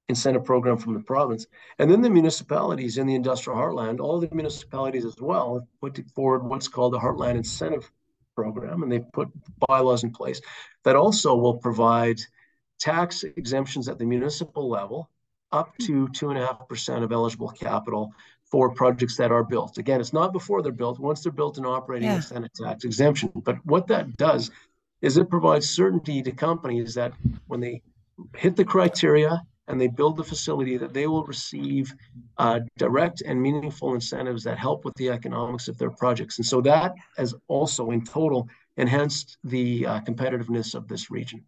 incentive 0.09 0.45
program 0.45 0.77
from 0.77 0.93
the 0.93 1.01
province. 1.01 1.47
And 1.79 1.91
then 1.91 2.01
the 2.01 2.09
municipalities 2.09 2.97
in 2.97 3.07
the 3.07 3.15
industrial 3.15 3.59
heartland, 3.59 3.99
all 3.99 4.19
the 4.19 4.29
municipalities 4.31 5.05
as 5.05 5.15
well, 5.19 5.55
have 5.55 5.67
put 5.81 6.05
forward 6.15 6.43
what's 6.43 6.67
called 6.67 6.93
the 6.93 6.99
Heartland 6.99 7.35
Incentive 7.35 7.91
program, 8.37 8.83
and 8.83 8.91
they 8.91 8.99
put 8.99 9.29
bylaws 9.67 10.03
in 10.03 10.11
place 10.11 10.39
that 10.83 10.95
also 10.95 11.35
will 11.35 11.57
provide 11.57 12.19
tax 12.79 13.23
exemptions 13.23 13.89
at 13.89 13.97
the 13.97 14.05
municipal 14.05 14.69
level 14.69 15.09
up 15.51 15.75
to 15.79 16.05
hmm. 16.05 16.11
two 16.11 16.29
and 16.29 16.37
a 16.37 16.45
half 16.45 16.67
percent 16.69 17.03
of 17.03 17.11
eligible 17.11 17.49
capital 17.49 18.13
for 18.51 18.69
projects 18.69 19.17
that 19.17 19.31
are 19.31 19.43
built. 19.43 19.77
Again, 19.77 19.99
it's 19.99 20.13
not 20.13 20.31
before 20.31 20.61
they're 20.61 20.71
built. 20.71 20.99
Once 20.99 21.21
they're 21.21 21.31
built 21.31 21.57
and 21.57 21.65
operating, 21.65 22.09
yeah. 22.09 22.17
it's 22.17 22.29
then 22.29 22.43
a 22.43 22.49
tax 22.49 22.85
exemption. 22.85 23.31
But 23.35 23.57
what 23.65 23.87
that 23.87 24.15
does 24.17 24.51
is 25.01 25.17
it 25.17 25.29
provides 25.29 25.69
certainty 25.69 26.21
to 26.21 26.31
companies 26.31 26.93
that 26.93 27.13
when 27.47 27.59
they 27.59 27.81
hit 28.35 28.55
the 28.55 28.65
criteria 28.65 29.41
and 29.67 29.79
they 29.79 29.87
build 29.87 30.17
the 30.17 30.23
facility 30.23 30.77
that 30.77 30.93
they 30.93 31.07
will 31.07 31.23
receive 31.23 31.93
uh, 32.37 32.59
direct 32.77 33.21
and 33.21 33.41
meaningful 33.41 33.93
incentives 33.93 34.43
that 34.43 34.57
help 34.57 34.85
with 34.85 34.93
the 34.95 35.09
economics 35.09 35.67
of 35.67 35.77
their 35.77 35.91
projects. 35.91 36.37
And 36.37 36.45
so 36.45 36.61
that 36.61 36.93
has 37.17 37.33
also 37.47 37.91
in 37.91 38.03
total 38.03 38.47
enhanced 38.77 39.37
the 39.43 39.85
uh, 39.85 39.99
competitiveness 40.01 40.75
of 40.75 40.87
this 40.87 41.11
region. 41.11 41.43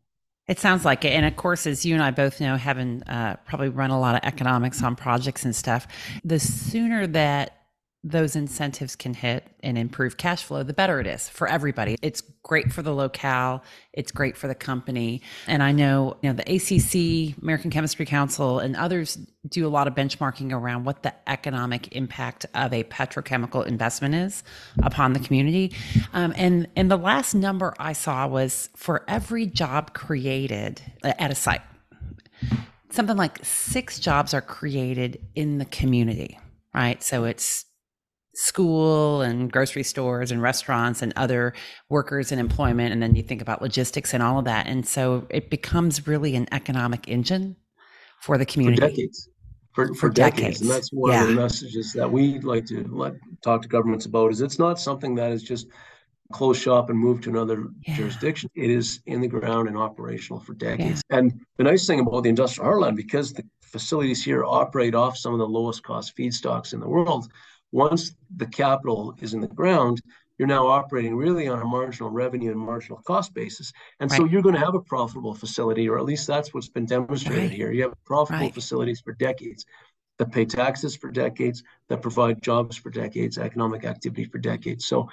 It 0.48 0.60
sounds 0.60 0.84
like 0.84 1.06
it. 1.06 1.10
And 1.10 1.28
of 1.28 1.36
course, 1.36 1.68
as 1.68 1.86
you 1.86 1.94
and 1.94 2.04
I 2.04 2.10
both 2.10 2.42
know, 2.42 2.58
having 2.58 3.04
uh, 3.04 3.36
probably 3.46 3.70
run 3.70 3.92
a 3.92 4.00
lot 4.00 4.16
of 4.16 4.22
economics 4.24 4.82
on 4.82 4.96
projects 4.96 5.46
and 5.46 5.56
stuff, 5.56 5.88
the 6.24 6.40
sooner 6.40 7.06
that 7.06 7.59
those 8.04 8.36
incentives 8.36 8.96
can 8.96 9.14
hit 9.14 9.46
and 9.62 9.78
improve 9.78 10.16
cash 10.16 10.44
flow, 10.44 10.64
the 10.64 10.74
better 10.74 11.02
it 11.02 11.08
is 11.08 11.28
for 11.28 11.48
everybody. 11.48 11.98
It's 12.02 12.22
great 12.44 12.72
for 12.72 12.82
the 12.82 12.94
locale, 12.94 13.62
it's 13.92 14.12
great 14.12 14.38
for 14.38 14.48
the 14.48 14.56
company. 14.56 15.22
And 15.48 15.62
I 15.62 15.74
know, 15.74 16.16
you 16.22 16.30
know, 16.30 16.36
the 16.36 16.44
ACC, 16.44 17.42
American 17.42 17.72
Chemistry 17.72 18.06
Council, 18.06 18.60
and 18.60 18.78
others 18.78 19.18
do 19.50 19.68
a 19.68 19.70
lot 19.70 19.88
of 19.88 19.96
benchmarking 19.96 20.54
around 20.54 20.86
what 20.86 21.04
the 21.04 21.14
economic 21.28 21.94
impact 21.94 22.46
of 22.56 22.72
a 22.72 22.86
petrochemical 22.86 23.66
investment 23.66 24.16
is 24.16 24.44
upon 24.82 25.12
the 25.12 25.20
community. 25.20 25.74
Um, 26.14 26.34
and 26.38 26.70
and 26.78 26.90
the 26.90 26.98
last 26.98 27.34
number 27.34 27.74
I 27.80 27.92
saw 27.92 28.28
was 28.28 28.70
for 28.78 29.04
every 29.10 29.46
job 29.46 29.94
created 29.94 30.82
at 31.04 31.32
a 31.32 31.36
site, 31.36 31.62
something 32.92 33.18
like 33.18 33.44
six 33.44 34.00
jobs 34.00 34.34
are 34.34 34.42
created 34.42 35.20
in 35.36 35.58
the 35.58 35.66
community 35.66 36.40
right? 36.74 37.02
So 37.02 37.24
it's 37.24 37.66
school 38.40 39.22
and 39.22 39.52
grocery 39.52 39.84
stores 39.84 40.32
and 40.32 40.42
restaurants 40.42 41.02
and 41.02 41.12
other 41.18 41.54
workers 41.90 42.32
and 42.32 42.40
employment 42.40 42.94
and 42.94 43.04
then 43.04 43.14
you 43.14 43.22
think 43.22 43.42
about 43.42 43.62
logistics 43.62 44.14
and 44.14 44.24
all 44.24 44.40
of 44.40 44.46
that 44.46 44.66
and 44.66 44.88
so 44.88 45.28
it 45.30 45.50
becomes 45.50 46.08
really 46.08 46.38
an 46.38 46.48
economic 46.54 47.10
engine 47.10 47.54
for 48.22 48.38
the 48.38 48.46
community 48.46 48.80
for 48.80 48.88
decades 48.88 49.30
for, 49.74 49.88
for, 49.88 49.96
for 49.96 50.10
decades. 50.10 50.38
decades. 50.38 50.62
and 50.62 50.70
that's 50.70 50.90
one 50.94 51.12
yeah. 51.12 51.24
of 51.24 51.28
the 51.28 51.34
messages 51.34 51.92
that 51.92 52.10
we 52.10 52.40
like 52.40 52.66
to 52.66 52.88
let 52.88 53.14
talk 53.44 53.62
to 53.62 53.68
governments 53.68 54.06
about 54.06 54.32
is 54.32 54.40
it's 54.40 54.58
not 54.58 54.80
something 54.80 55.16
that 55.16 55.34
is 55.34 55.44
just 55.44 55.68
close 56.32 56.58
shop 56.58 56.90
and 56.90 56.98
move 56.98 57.20
to 57.20 57.30
another 57.30 57.68
yeah. 57.86 57.98
jurisdiction 57.98 58.50
it 58.56 58.70
is 58.70 59.02
in 59.06 59.20
the 59.20 59.28
ground 59.28 59.68
and 59.68 59.78
operational 59.78 60.40
for 60.40 60.54
decades 60.54 61.02
yeah. 61.12 61.18
and 61.18 61.42
the 61.58 61.64
nice 61.66 61.86
thing 61.86 62.00
about 62.00 62.24
the 62.24 62.30
industrial 62.30 62.72
heartland 62.72 62.96
because 62.96 63.34
the 63.34 63.44
facilities 63.62 64.24
here 64.24 64.46
operate 64.46 64.96
off 64.96 65.18
some 65.18 65.34
of 65.34 65.40
the 65.40 65.48
lowest 65.48 65.84
cost 65.84 66.16
feedstocks 66.16 66.72
in 66.72 66.80
the 66.80 66.88
world 66.88 67.30
once 67.72 68.16
the 68.36 68.48
capital 68.48 69.16
is 69.22 69.34
in 69.34 69.42
the 69.42 69.48
ground, 69.48 70.02
you're 70.38 70.48
now 70.48 70.68
operating 70.68 71.16
really 71.16 71.48
on 71.48 71.62
a 71.62 71.66
marginal 71.66 72.10
revenue 72.10 72.52
and 72.52 72.60
marginal 72.60 73.02
cost 73.06 73.34
basis. 73.34 73.74
And 74.00 74.10
right. 74.10 74.18
so 74.18 74.26
you're 74.26 74.42
going 74.42 74.56
to 74.56 74.62
have 74.62 74.76
a 74.76 74.80
profitable 74.80 75.36
facility, 75.36 75.90
or 75.90 76.00
at 76.00 76.06
least 76.06 76.26
that's 76.26 76.54
what's 76.54 76.70
been 76.70 76.86
demonstrated 76.86 77.50
right. 77.50 77.52
here. 77.52 77.72
You 77.72 77.84
have 77.84 77.94
profitable 78.06 78.46
right. 78.46 78.54
facilities 78.54 79.02
for 79.02 79.14
decades 79.14 79.66
that 80.18 80.32
pay 80.32 80.46
taxes 80.46 80.96
for 80.96 81.12
decades, 81.12 81.64
that 81.88 82.02
provide 82.02 82.42
jobs 82.42 82.78
for 82.78 82.90
decades, 82.90 83.38
economic 83.38 83.86
activity 83.86 84.26
for 84.26 84.38
decades. 84.38 84.86
So 84.86 85.10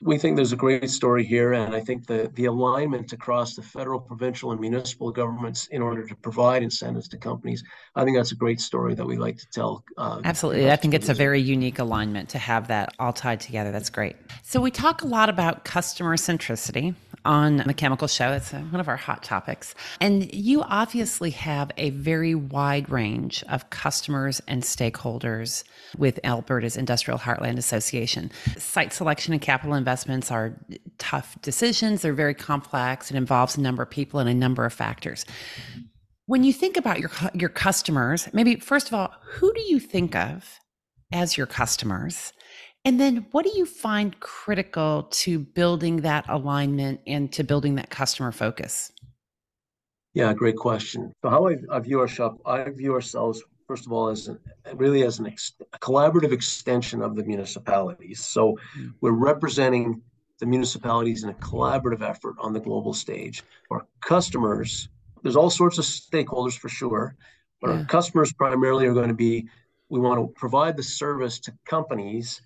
we 0.00 0.16
think 0.16 0.36
there's 0.36 0.52
a 0.52 0.56
great 0.56 0.88
story 0.90 1.24
here, 1.24 1.54
and 1.54 1.74
I 1.74 1.80
think 1.80 2.06
the, 2.06 2.30
the 2.34 2.44
alignment 2.44 3.12
across 3.12 3.56
the 3.56 3.62
federal, 3.62 3.98
provincial, 3.98 4.52
and 4.52 4.60
municipal 4.60 5.10
governments 5.10 5.66
in 5.68 5.82
order 5.82 6.06
to 6.06 6.14
provide 6.14 6.62
incentives 6.62 7.08
to 7.08 7.18
companies, 7.18 7.64
I 7.96 8.04
think 8.04 8.16
that's 8.16 8.30
a 8.30 8.36
great 8.36 8.60
story 8.60 8.94
that 8.94 9.04
we 9.04 9.16
like 9.16 9.38
to 9.38 9.46
tell. 9.50 9.84
Uh, 9.96 10.20
Absolutely. 10.24 10.70
I 10.70 10.76
think 10.76 10.94
it's 10.94 11.08
a 11.08 11.14
very 11.14 11.40
unique 11.40 11.80
alignment 11.80 12.28
to 12.30 12.38
have 12.38 12.68
that 12.68 12.94
all 13.00 13.12
tied 13.12 13.40
together. 13.40 13.72
That's 13.72 13.90
great. 13.90 14.14
So, 14.42 14.60
we 14.60 14.70
talk 14.70 15.02
a 15.02 15.06
lot 15.06 15.28
about 15.28 15.64
customer 15.64 16.16
centricity 16.16 16.94
on 17.24 17.58
the 17.58 17.74
chemical 17.74 18.08
show. 18.08 18.32
It's 18.32 18.52
one 18.52 18.80
of 18.80 18.88
our 18.88 18.96
hot 18.96 19.22
topics. 19.22 19.74
And 20.00 20.32
you 20.34 20.62
obviously 20.62 21.30
have 21.30 21.70
a 21.76 21.90
very 21.90 22.34
wide 22.34 22.88
range 22.90 23.44
of 23.48 23.70
customers 23.70 24.40
and 24.48 24.62
stakeholders 24.62 25.64
with 25.96 26.20
Alberta's 26.24 26.76
Industrial 26.76 27.18
Heartland 27.18 27.58
Association. 27.58 28.30
Site 28.56 28.92
selection 28.92 29.32
and 29.32 29.42
capital 29.42 29.74
investments 29.74 30.30
are 30.30 30.58
tough 30.98 31.40
decisions, 31.42 32.02
they're 32.02 32.12
very 32.12 32.34
complex, 32.34 33.10
it 33.10 33.16
involves 33.16 33.56
a 33.56 33.60
number 33.60 33.82
of 33.82 33.90
people 33.90 34.20
and 34.20 34.28
a 34.28 34.34
number 34.34 34.64
of 34.64 34.72
factors. 34.72 35.24
When 36.26 36.44
you 36.44 36.52
think 36.52 36.76
about 36.76 37.00
your 37.00 37.10
your 37.32 37.48
customers, 37.48 38.28
maybe 38.34 38.56
first 38.56 38.88
of 38.88 38.94
all, 38.94 39.14
who 39.24 39.52
do 39.54 39.62
you 39.62 39.80
think 39.80 40.14
of 40.14 40.58
as 41.10 41.38
your 41.38 41.46
customers? 41.46 42.32
And 42.84 43.00
then 43.00 43.26
what 43.32 43.44
do 43.44 43.52
you 43.54 43.66
find 43.66 44.18
critical 44.20 45.08
to 45.10 45.38
building 45.38 45.98
that 45.98 46.24
alignment 46.28 47.00
and 47.06 47.30
to 47.32 47.44
building 47.44 47.74
that 47.74 47.90
customer 47.90 48.32
focus? 48.32 48.92
Yeah, 50.14 50.32
great 50.32 50.56
question. 50.56 51.12
So 51.22 51.30
how 51.30 51.48
I, 51.48 51.56
I 51.70 51.80
view 51.80 52.00
our 52.00 52.08
shop, 52.08 52.38
I 52.46 52.64
view 52.70 52.92
ourselves 52.94 53.42
first 53.66 53.84
of 53.84 53.92
all 53.92 54.08
as 54.08 54.28
an, 54.28 54.38
really 54.74 55.04
as 55.04 55.18
an 55.18 55.26
ex, 55.26 55.52
a 55.74 55.78
collaborative 55.78 56.32
extension 56.32 57.02
of 57.02 57.14
the 57.14 57.22
municipalities. 57.22 58.24
So 58.24 58.58
mm. 58.76 58.94
we're 59.02 59.12
representing 59.12 60.00
the 60.38 60.46
municipalities 60.46 61.22
in 61.22 61.30
a 61.30 61.34
collaborative 61.34 62.02
effort 62.02 62.36
on 62.40 62.52
the 62.52 62.60
global 62.60 62.94
stage. 62.94 63.42
Our 63.70 63.86
customers, 64.00 64.88
there's 65.22 65.36
all 65.36 65.50
sorts 65.50 65.78
of 65.78 65.84
stakeholders 65.84 66.58
for 66.58 66.68
sure, 66.70 67.14
but 67.60 67.68
yeah. 67.68 67.76
our 67.76 67.84
customers 67.84 68.32
primarily 68.32 68.86
are 68.86 68.94
going 68.94 69.08
to 69.08 69.14
be 69.14 69.48
we 69.90 70.00
want 70.00 70.20
to 70.20 70.32
provide 70.38 70.76
the 70.76 70.82
service 70.82 71.38
to 71.40 71.52
companies 71.64 72.42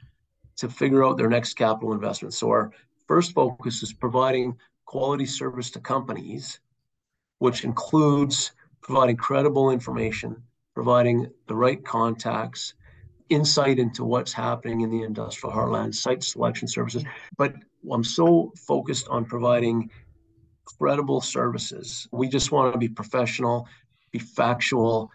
to 0.62 0.68
figure 0.68 1.04
out 1.04 1.16
their 1.16 1.28
next 1.28 1.54
capital 1.54 1.92
investment. 1.92 2.32
So 2.32 2.48
our 2.48 2.70
first 3.08 3.32
focus 3.32 3.82
is 3.82 3.92
providing 3.92 4.56
quality 4.84 5.26
service 5.26 5.72
to 5.72 5.80
companies, 5.80 6.60
which 7.38 7.64
includes 7.64 8.52
providing 8.80 9.16
credible 9.16 9.70
information, 9.70 10.40
providing 10.72 11.28
the 11.48 11.56
right 11.56 11.84
contacts, 11.84 12.74
insight 13.28 13.80
into 13.80 14.04
what's 14.04 14.32
happening 14.32 14.82
in 14.82 14.90
the 14.90 15.02
industrial 15.02 15.52
heartland, 15.52 15.96
site 15.96 16.22
selection 16.22 16.68
services. 16.68 17.02
But 17.36 17.56
I'm 17.90 18.04
so 18.04 18.52
focused 18.56 19.08
on 19.08 19.24
providing 19.24 19.90
credible 20.64 21.20
services. 21.20 22.06
We 22.12 22.28
just 22.28 22.52
want 22.52 22.72
to 22.72 22.78
be 22.78 22.88
professional, 22.88 23.66
be 24.12 24.20
factual, 24.20 25.10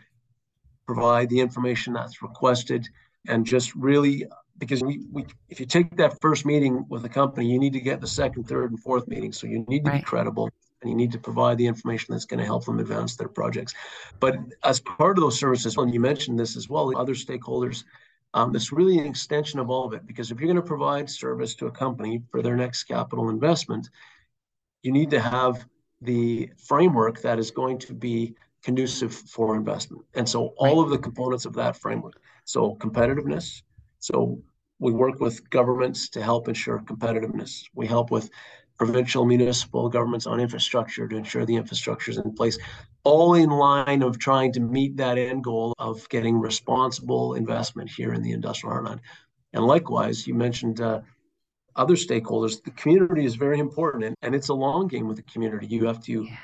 provide 0.85 1.29
the 1.29 1.39
information 1.39 1.93
that's 1.93 2.21
requested, 2.21 2.85
and 3.29 3.45
just 3.45 3.73
really 3.75 4.25
because 4.57 4.83
we, 4.83 5.05
we 5.11 5.25
if 5.49 5.59
you 5.59 5.65
take 5.65 5.95
that 5.97 6.19
first 6.21 6.45
meeting 6.45 6.85
with 6.89 7.05
a 7.05 7.09
company, 7.09 7.51
you 7.51 7.59
need 7.59 7.73
to 7.73 7.79
get 7.79 8.01
the 8.01 8.07
second, 8.07 8.45
third, 8.45 8.71
and 8.71 8.79
fourth 8.79 9.07
meeting. 9.07 9.31
So 9.31 9.47
you 9.47 9.65
need 9.67 9.85
to 9.85 9.91
right. 9.91 10.01
be 10.01 10.05
credible 10.05 10.49
and 10.81 10.89
you 10.89 10.95
need 10.95 11.11
to 11.11 11.19
provide 11.19 11.57
the 11.57 11.65
information 11.65 12.13
that's 12.13 12.25
going 12.25 12.39
to 12.39 12.45
help 12.45 12.65
them 12.65 12.79
advance 12.79 13.15
their 13.15 13.27
projects. 13.27 13.73
But 14.19 14.37
as 14.63 14.79
part 14.79 15.17
of 15.17 15.21
those 15.21 15.39
services, 15.39 15.75
and 15.77 15.93
you 15.93 15.99
mentioned 15.99 16.39
this 16.39 16.55
as 16.55 16.69
well, 16.69 16.95
other 16.97 17.13
stakeholders, 17.13 17.83
um, 18.33 18.55
it's 18.55 18.71
really 18.71 18.99
an 18.99 19.05
extension 19.05 19.59
of 19.59 19.69
all 19.69 19.85
of 19.85 19.93
it. 19.93 20.05
Because 20.05 20.31
if 20.31 20.39
you're 20.39 20.47
going 20.47 20.61
to 20.61 20.67
provide 20.67 21.09
service 21.09 21.55
to 21.55 21.67
a 21.67 21.71
company 21.71 22.21
for 22.29 22.41
their 22.41 22.55
next 22.55 22.83
capital 22.83 23.29
investment, 23.29 23.89
you 24.83 24.91
need 24.91 25.09
to 25.09 25.19
have 25.19 25.65
the 26.01 26.51
framework 26.57 27.21
that 27.21 27.39
is 27.39 27.49
going 27.49 27.79
to 27.79 27.93
be 27.93 28.35
conducive 28.63 29.13
for 29.13 29.55
investment. 29.55 30.03
And 30.13 30.27
so 30.27 30.53
all 30.57 30.77
right. 30.77 30.83
of 30.83 30.89
the 30.89 30.97
components 30.97 31.45
of 31.45 31.53
that 31.53 31.75
framework. 31.75 32.19
So 32.45 32.75
competitiveness, 32.75 33.63
so 33.99 34.41
we 34.79 34.91
work 34.91 35.19
with 35.19 35.49
governments 35.49 36.09
to 36.09 36.21
help 36.21 36.47
ensure 36.47 36.79
competitiveness. 36.79 37.63
We 37.73 37.87
help 37.87 38.11
with 38.11 38.29
provincial, 38.77 39.25
municipal 39.25 39.89
governments 39.89 40.27
on 40.27 40.39
infrastructure 40.39 41.07
to 41.07 41.15
ensure 41.15 41.45
the 41.45 41.55
infrastructure 41.55 42.11
is 42.11 42.17
in 42.17 42.33
place, 42.33 42.57
all 43.03 43.33
in 43.33 43.49
line 43.49 44.03
of 44.03 44.19
trying 44.19 44.53
to 44.53 44.59
meet 44.59 44.97
that 44.97 45.17
end 45.17 45.43
goal 45.43 45.73
of 45.79 46.07
getting 46.09 46.39
responsible 46.39 47.33
investment 47.33 47.89
here 47.89 48.13
in 48.13 48.21
the 48.21 48.31
industrial 48.31 48.75
heartland. 48.75 48.99
And 49.53 49.65
likewise, 49.65 50.27
you 50.27 50.35
mentioned 50.35 50.79
uh, 50.79 51.01
other 51.75 51.95
stakeholders. 51.95 52.61
The 52.63 52.71
community 52.71 53.25
is 53.25 53.35
very 53.35 53.59
important, 53.59 54.03
and, 54.03 54.15
and 54.21 54.35
it's 54.35 54.49
a 54.49 54.53
long 54.53 54.87
game 54.87 55.07
with 55.07 55.17
the 55.17 55.23
community. 55.23 55.67
You 55.67 55.85
have 55.85 56.03
to 56.03 56.23
yeah. 56.23 56.37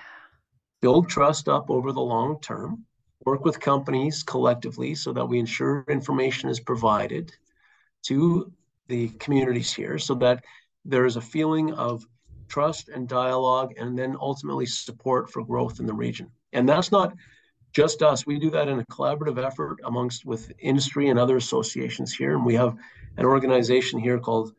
build 0.81 1.09
trust 1.09 1.47
up 1.47 1.69
over 1.69 1.91
the 1.91 2.01
long 2.01 2.39
term, 2.39 2.85
work 3.25 3.45
with 3.45 3.59
companies 3.59 4.23
collectively 4.23 4.95
so 4.95 5.13
that 5.13 5.25
we 5.25 5.37
ensure 5.37 5.85
information 5.87 6.49
is 6.49 6.59
provided 6.59 7.31
to 8.03 8.51
the 8.87 9.09
communities 9.19 9.73
here 9.73 9.97
so 9.97 10.13
that 10.15 10.43
there 10.85 11.05
is 11.05 11.15
a 11.15 11.21
feeling 11.21 11.73
of 11.73 12.05
trust 12.47 12.89
and 12.89 13.07
dialogue 13.07 13.73
and 13.77 13.97
then 13.97 14.15
ultimately 14.19 14.65
support 14.65 15.29
for 15.29 15.43
growth 15.43 15.79
in 15.79 15.85
the 15.85 15.93
region. 15.93 16.29
And 16.51 16.67
that's 16.67 16.91
not 16.91 17.13
just 17.71 18.03
us. 18.03 18.25
We 18.25 18.39
do 18.39 18.51
that 18.51 18.67
in 18.67 18.79
a 18.79 18.85
collaborative 18.85 19.43
effort 19.43 19.79
amongst 19.85 20.25
with 20.25 20.51
industry 20.59 21.09
and 21.09 21.17
other 21.17 21.37
associations 21.37 22.13
here. 22.13 22.35
And 22.35 22.45
we 22.45 22.53
have 22.53 22.75
an 23.17 23.25
organization 23.25 23.99
here 23.99 24.19
called 24.19 24.53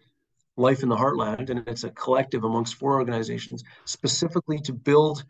life 0.57 0.83
in 0.83 0.89
the 0.89 0.97
heartland 0.97 1.51
and 1.51 1.67
it's 1.67 1.85
a 1.85 1.91
collective 1.91 2.45
amongst 2.45 2.77
four 2.77 2.95
organizations 2.95 3.65
specifically 3.85 4.59
to 4.59 4.73
build 4.73 5.25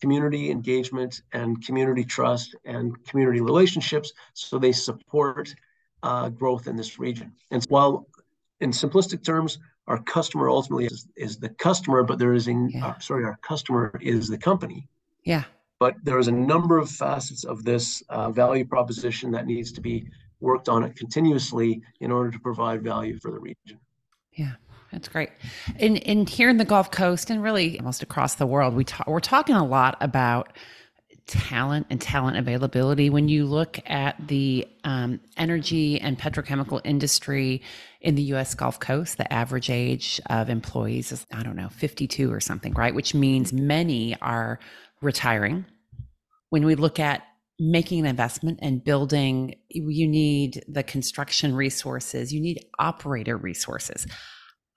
community 0.00 0.50
engagement 0.50 1.22
and 1.32 1.64
community 1.64 2.04
trust 2.04 2.54
and 2.66 3.02
community 3.06 3.40
relationships 3.40 4.12
so 4.34 4.58
they 4.58 4.72
support 4.72 5.54
uh, 6.06 6.28
growth 6.28 6.66
in 6.70 6.76
this 6.76 6.98
region. 6.98 7.32
And 7.50 7.64
while 7.68 8.06
in 8.60 8.70
simplistic 8.70 9.24
terms, 9.24 9.58
our 9.88 10.00
customer 10.02 10.48
ultimately 10.48 10.86
is, 10.86 11.06
is 11.16 11.36
the 11.38 11.50
customer, 11.66 12.02
but 12.02 12.18
there 12.18 12.34
is 12.34 12.48
a 12.48 12.52
yeah. 12.52 12.86
uh, 12.86 12.98
sorry, 12.98 13.24
our 13.24 13.38
customer 13.42 13.92
is 14.00 14.28
the 14.28 14.38
company. 14.38 14.88
Yeah. 15.24 15.44
But 15.78 15.94
there 16.04 16.18
is 16.18 16.28
a 16.28 16.32
number 16.32 16.78
of 16.78 16.88
facets 16.88 17.44
of 17.44 17.64
this 17.64 18.02
uh, 18.08 18.30
value 18.30 18.64
proposition 18.64 19.30
that 19.32 19.46
needs 19.46 19.72
to 19.72 19.80
be 19.80 20.08
worked 20.40 20.68
on 20.68 20.82
it 20.84 20.96
continuously 20.96 21.82
in 22.00 22.10
order 22.10 22.30
to 22.30 22.38
provide 22.38 22.82
value 22.82 23.18
for 23.18 23.30
the 23.30 23.38
region. 23.38 23.78
Yeah. 24.32 24.52
That's 24.92 25.08
great. 25.08 25.30
And, 25.78 26.02
and 26.06 26.28
here 26.28 26.48
in 26.48 26.58
the 26.58 26.64
Gulf 26.64 26.90
Coast 26.90 27.28
and 27.28 27.42
really 27.42 27.78
almost 27.80 28.02
across 28.02 28.36
the 28.36 28.46
world, 28.46 28.74
we 28.74 28.84
talk, 28.84 29.06
we're 29.06 29.20
talking 29.20 29.56
a 29.56 29.66
lot 29.66 29.96
about 30.00 30.52
talent 31.26 31.86
and 31.90 32.00
talent 32.00 32.36
availability. 32.36 33.10
When 33.10 33.28
you 33.28 33.46
look 33.46 33.78
at 33.86 34.14
the 34.28 34.66
um, 34.84 35.20
energy 35.36 36.00
and 36.00 36.18
petrochemical 36.18 36.80
industry 36.84 37.62
in 38.00 38.14
the 38.14 38.22
US 38.34 38.54
Gulf 38.54 38.78
Coast, 38.78 39.18
the 39.18 39.32
average 39.32 39.68
age 39.68 40.20
of 40.26 40.48
employees 40.48 41.10
is, 41.10 41.26
I 41.32 41.42
don't 41.42 41.56
know, 41.56 41.68
52 41.68 42.32
or 42.32 42.40
something, 42.40 42.74
right? 42.74 42.94
Which 42.94 43.14
means 43.14 43.52
many 43.52 44.16
are 44.20 44.60
retiring. 45.02 45.64
When 46.50 46.64
we 46.64 46.76
look 46.76 47.00
at 47.00 47.22
making 47.58 48.00
an 48.00 48.06
investment 48.06 48.60
and 48.62 48.84
building, 48.84 49.56
you 49.68 50.06
need 50.06 50.62
the 50.68 50.82
construction 50.82 51.56
resources, 51.56 52.32
you 52.32 52.40
need 52.40 52.64
operator 52.78 53.36
resources. 53.36 54.06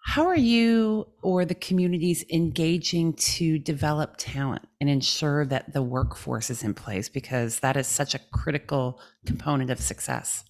How 0.09 0.25
are 0.25 0.35
you 0.35 1.07
or 1.21 1.45
the 1.45 1.53
communities 1.53 2.25
engaging 2.31 3.13
to 3.13 3.59
develop 3.59 4.15
talent 4.17 4.67
and 4.81 4.89
ensure 4.89 5.45
that 5.45 5.71
the 5.71 5.83
workforce 5.83 6.49
is 6.49 6.63
in 6.63 6.73
place? 6.73 7.07
Because 7.07 7.59
that 7.59 7.77
is 7.77 7.85
such 7.85 8.15
a 8.15 8.19
critical 8.33 8.99
component 9.27 9.69
of 9.69 9.79
success. 9.79 10.45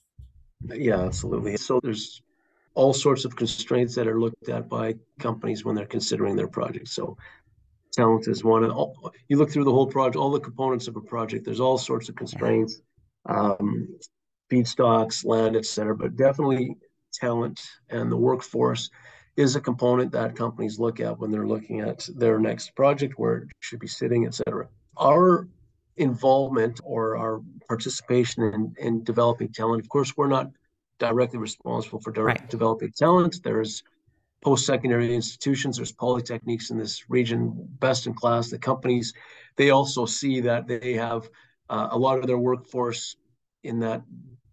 Yeah, 0.63 1.01
absolutely. 1.01 1.57
So 1.57 1.81
there's 1.83 2.21
all 2.73 2.93
sorts 2.93 3.25
of 3.25 3.35
constraints 3.35 3.95
that 3.95 4.07
are 4.07 4.17
looked 4.17 4.47
at 4.47 4.69
by 4.69 4.95
companies 5.19 5.65
when 5.65 5.75
they're 5.75 5.85
considering 5.85 6.37
their 6.37 6.47
projects. 6.47 6.93
So 6.93 7.17
talent 7.91 8.29
is 8.29 8.45
one 8.45 8.63
of 8.63 8.71
all, 8.71 9.11
you 9.27 9.35
look 9.35 9.51
through 9.51 9.65
the 9.65 9.73
whole 9.73 9.87
project, 9.87 10.15
all 10.15 10.31
the 10.31 10.39
components 10.39 10.87
of 10.87 10.95
a 10.95 11.01
project, 11.01 11.43
there's 11.43 11.59
all 11.59 11.77
sorts 11.77 12.07
of 12.07 12.15
constraints, 12.15 12.81
um, 13.25 13.89
feedstocks, 14.49 15.25
land, 15.25 15.57
et 15.57 15.65
cetera, 15.65 15.97
but 15.97 16.15
definitely 16.15 16.77
talent 17.11 17.59
and 17.89 18.09
the 18.09 18.15
workforce 18.15 18.89
is 19.39 19.55
a 19.55 19.61
component 19.61 20.11
that 20.11 20.35
companies 20.35 20.79
look 20.79 20.99
at 20.99 21.17
when 21.19 21.31
they're 21.31 21.47
looking 21.47 21.79
at 21.79 21.99
their 22.21 22.37
next 22.39 22.75
project, 22.75 23.13
where 23.17 23.37
it 23.37 23.47
should 23.61 23.79
be 23.79 23.87
sitting, 23.87 24.25
et 24.25 24.33
cetera. 24.33 24.67
Our 24.97 25.47
involvement 25.95 26.81
or 26.83 27.15
our 27.23 27.41
participation 27.67 28.43
in, 28.43 28.61
in 28.87 29.03
developing 29.03 29.49
talent, 29.59 29.81
of 29.81 29.89
course, 29.89 30.11
we're 30.17 30.27
not 30.27 30.47
directly 30.99 31.39
responsible 31.39 32.01
for 32.01 32.11
right. 32.11 32.49
developing 32.49 32.91
talent. 32.91 33.33
There's 33.41 33.83
post-secondary 34.41 35.15
institutions, 35.15 35.77
there's 35.77 35.93
polytechnics 35.93 36.71
in 36.71 36.77
this 36.77 37.09
region, 37.09 37.53
best 37.79 38.07
in 38.07 38.13
class. 38.13 38.49
The 38.49 38.57
companies, 38.57 39.13
they 39.55 39.69
also 39.69 40.05
see 40.05 40.41
that 40.41 40.67
they 40.67 40.93
have 40.93 41.29
uh, 41.69 41.87
a 41.91 41.97
lot 41.97 42.19
of 42.19 42.27
their 42.27 42.37
workforce 42.37 43.15
in 43.63 43.79
that 43.79 44.01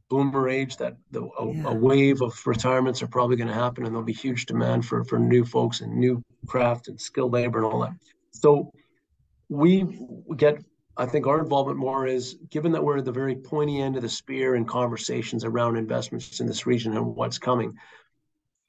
boomer 0.09 0.49
age 0.49 0.77
that 0.77 0.97
the, 1.11 1.23
a, 1.39 1.53
yeah. 1.53 1.65
a, 1.67 1.75
wave 1.75 2.23
of 2.23 2.35
retirements 2.47 3.03
are 3.03 3.09
probably 3.09 3.37
going 3.37 3.49
to 3.49 3.55
happen 3.55 3.85
and 3.85 3.95
there'll 3.95 4.05
be 4.05 4.13
huge 4.13 4.47
demand 4.47 4.85
for 4.85 5.05
for 5.05 5.19
new 5.19 5.45
folks 5.45 5.81
and 5.81 5.93
new 5.95 6.23
craft 6.47 6.89
and 6.89 7.01
skilled 7.01 7.33
labor 7.33 7.59
and 7.59 7.67
all 7.67 7.81
that 7.81 7.93
so 8.31 8.71
we 9.49 9.85
get 10.37 10.63
i 10.97 11.05
think 11.05 11.27
our 11.27 11.41
involvement 11.41 11.79
more 11.79 12.07
is 12.07 12.37
given 12.51 12.71
that 12.71 12.83
we're 12.83 12.99
at 12.99 13.05
the 13.05 13.13
very 13.13 13.35
pointy 13.35 13.81
end 13.81 13.97
of 13.97 14.03
the 14.03 14.09
spear 14.09 14.55
in 14.55 14.65
conversations 14.65 15.45
around 15.45 15.77
investments 15.77 16.41
in 16.41 16.47
this 16.47 16.67
region 16.67 16.97
and 16.97 17.17
what's 17.17 17.39
coming 17.39 17.75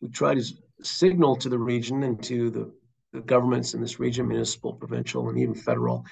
we 0.02 0.10
try 0.10 0.34
to 0.34 0.44
signal 0.82 1.36
to 1.36 1.50
the 1.50 1.58
region 1.58 2.04
and 2.04 2.24
to 2.24 2.50
the, 2.50 2.72
the 3.14 3.22
governments 3.22 3.74
in 3.74 3.82
this 3.82 4.00
region 4.00 4.28
municipal 4.28 4.74
provincial 4.74 5.30
and 5.30 5.38
even 5.38 5.54
federal 5.54 6.04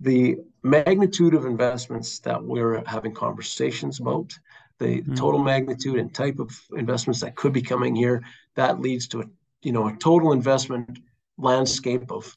the 0.00 0.38
magnitude 0.62 1.34
of 1.34 1.44
investments 1.44 2.18
that 2.20 2.42
we're 2.42 2.82
having 2.86 3.12
conversations 3.12 4.00
about, 4.00 4.32
the 4.78 5.00
mm-hmm. 5.00 5.14
total 5.14 5.40
magnitude 5.40 5.98
and 5.98 6.12
type 6.14 6.38
of 6.38 6.58
investments 6.76 7.20
that 7.20 7.36
could 7.36 7.52
be 7.52 7.62
coming 7.62 7.94
here, 7.94 8.22
that 8.54 8.80
leads 8.80 9.06
to 9.08 9.20
a 9.20 9.24
you 9.62 9.72
know 9.72 9.88
a 9.88 9.96
total 9.96 10.32
investment 10.32 11.00
landscape 11.36 12.10
of 12.10 12.36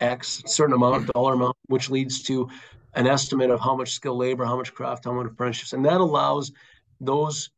X 0.00 0.42
certain 0.46 0.74
amount, 0.74 1.12
dollar 1.12 1.34
amount, 1.34 1.56
which 1.66 1.90
leads 1.90 2.22
to 2.24 2.48
an 2.94 3.06
estimate 3.06 3.50
of 3.50 3.60
how 3.60 3.76
much 3.76 3.92
skilled 3.92 4.18
labor, 4.18 4.44
how 4.44 4.56
much 4.56 4.72
craft, 4.72 5.04
how 5.04 5.12
much 5.12 5.26
apprenticeships, 5.26 5.72
and 5.72 5.84
that 5.84 6.00
allows 6.00 6.52
those 7.00 7.50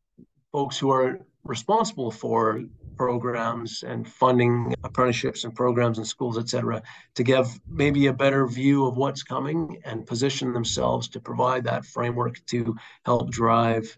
folks 0.53 0.79
who 0.79 0.91
are 0.91 1.21
responsible 1.45 2.11
for 2.11 2.65
programs 2.97 3.83
and 3.83 4.09
funding 4.09 4.75
apprenticeships 4.85 5.45
and 5.45 5.55
programs 5.55 5.99
in 5.99 6.05
schools, 6.05 6.39
et 6.39 6.49
cetera, 6.49 6.83
to 7.15 7.23
give 7.23 7.47
maybe 7.69 8.07
a 8.07 8.13
better 8.13 8.47
view 8.47 8.87
of 8.87 8.97
what's 8.97 9.23
coming 9.23 9.81
and 9.85 10.07
position 10.07 10.53
themselves 10.53 11.09
to 11.09 11.21
provide 11.21 11.65
that 11.65 11.85
framework 11.85 12.45
to 12.47 12.77
help 13.05 13.31
drive 13.31 13.97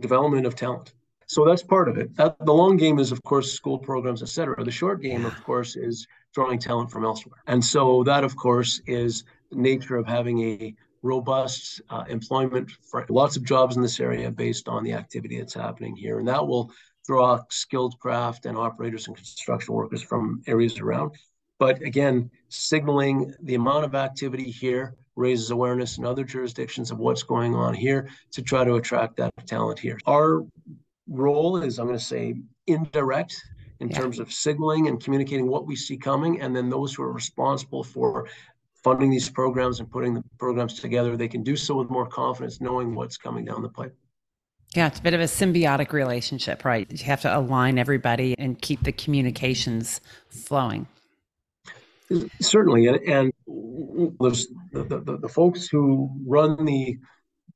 development 0.00 0.46
of 0.46 0.54
talent. 0.54 0.92
So 1.26 1.44
that's 1.44 1.62
part 1.62 1.88
of 1.88 1.96
it. 1.96 2.14
That, 2.16 2.36
the 2.44 2.52
long 2.52 2.76
game 2.76 2.98
is, 2.98 3.10
of 3.10 3.22
course, 3.22 3.52
school 3.52 3.78
programs, 3.78 4.22
et 4.22 4.28
cetera. 4.28 4.62
The 4.62 4.70
short 4.70 5.00
game, 5.00 5.24
of 5.24 5.42
course, 5.44 5.74
is 5.74 6.06
drawing 6.34 6.58
talent 6.58 6.90
from 6.90 7.04
elsewhere. 7.04 7.40
And 7.46 7.64
so 7.64 8.02
that, 8.04 8.24
of 8.24 8.36
course, 8.36 8.82
is 8.86 9.24
the 9.50 9.56
nature 9.56 9.96
of 9.96 10.06
having 10.06 10.38
a 10.40 10.74
robust 11.02 11.80
uh, 11.90 12.04
employment 12.08 12.70
for 12.90 13.06
lots 13.08 13.36
of 13.36 13.44
jobs 13.44 13.76
in 13.76 13.82
this 13.82 14.00
area 14.00 14.30
based 14.30 14.68
on 14.68 14.84
the 14.84 14.92
activity 14.92 15.38
that's 15.38 15.54
happening 15.54 15.94
here. 15.96 16.18
And 16.18 16.28
that 16.28 16.46
will 16.46 16.70
draw 17.06 17.40
skilled 17.50 17.98
craft 17.98 18.46
and 18.46 18.56
operators 18.56 19.06
and 19.06 19.16
construction 19.16 19.74
workers 19.74 20.02
from 20.02 20.42
areas 20.46 20.78
around. 20.80 21.12
But 21.58 21.82
again, 21.82 22.30
signaling 22.48 23.34
the 23.42 23.54
amount 23.54 23.84
of 23.84 23.94
activity 23.94 24.50
here 24.50 24.96
raises 25.16 25.50
awareness 25.50 25.98
in 25.98 26.04
other 26.04 26.24
jurisdictions 26.24 26.90
of 26.90 26.98
what's 26.98 27.22
going 27.22 27.54
on 27.54 27.74
here 27.74 28.08
to 28.32 28.42
try 28.42 28.64
to 28.64 28.74
attract 28.74 29.16
that 29.16 29.32
talent 29.46 29.78
here. 29.78 29.98
Our 30.06 30.44
role 31.06 31.58
is, 31.62 31.78
I'm 31.78 31.86
going 31.86 31.98
to 31.98 32.04
say, 32.04 32.34
indirect 32.66 33.40
in 33.80 33.88
yeah. 33.88 33.98
terms 33.98 34.18
of 34.18 34.32
signaling 34.32 34.88
and 34.88 35.02
communicating 35.02 35.46
what 35.46 35.66
we 35.66 35.76
see 35.76 35.96
coming. 35.96 36.40
And 36.40 36.54
then 36.54 36.68
those 36.68 36.94
who 36.94 37.02
are 37.02 37.12
responsible 37.12 37.84
for 37.84 38.26
funding 38.82 39.10
these 39.10 39.30
programs 39.30 39.80
and 39.80 39.90
putting 39.90 40.14
the 40.14 40.24
programs 40.38 40.80
together, 40.80 41.16
they 41.16 41.28
can 41.28 41.42
do 41.42 41.56
so 41.56 41.76
with 41.76 41.90
more 41.90 42.06
confidence, 42.06 42.60
knowing 42.60 42.94
what's 42.94 43.16
coming 43.16 43.44
down 43.44 43.62
the 43.62 43.68
pipe. 43.68 43.96
Yeah, 44.74 44.88
it's 44.88 44.98
a 44.98 45.02
bit 45.02 45.14
of 45.14 45.20
a 45.20 45.24
symbiotic 45.24 45.92
relationship, 45.92 46.64
right? 46.64 46.90
You 46.90 47.04
have 47.04 47.20
to 47.22 47.36
align 47.36 47.78
everybody 47.78 48.34
and 48.38 48.60
keep 48.60 48.82
the 48.82 48.90
communications 48.92 50.00
flowing. 50.28 50.88
Certainly, 52.40 52.88
and, 52.88 52.96
and 53.08 53.32
the, 53.46 54.48
the, 54.72 55.18
the 55.22 55.28
folks 55.28 55.68
who 55.68 56.10
run 56.26 56.64
the 56.64 56.98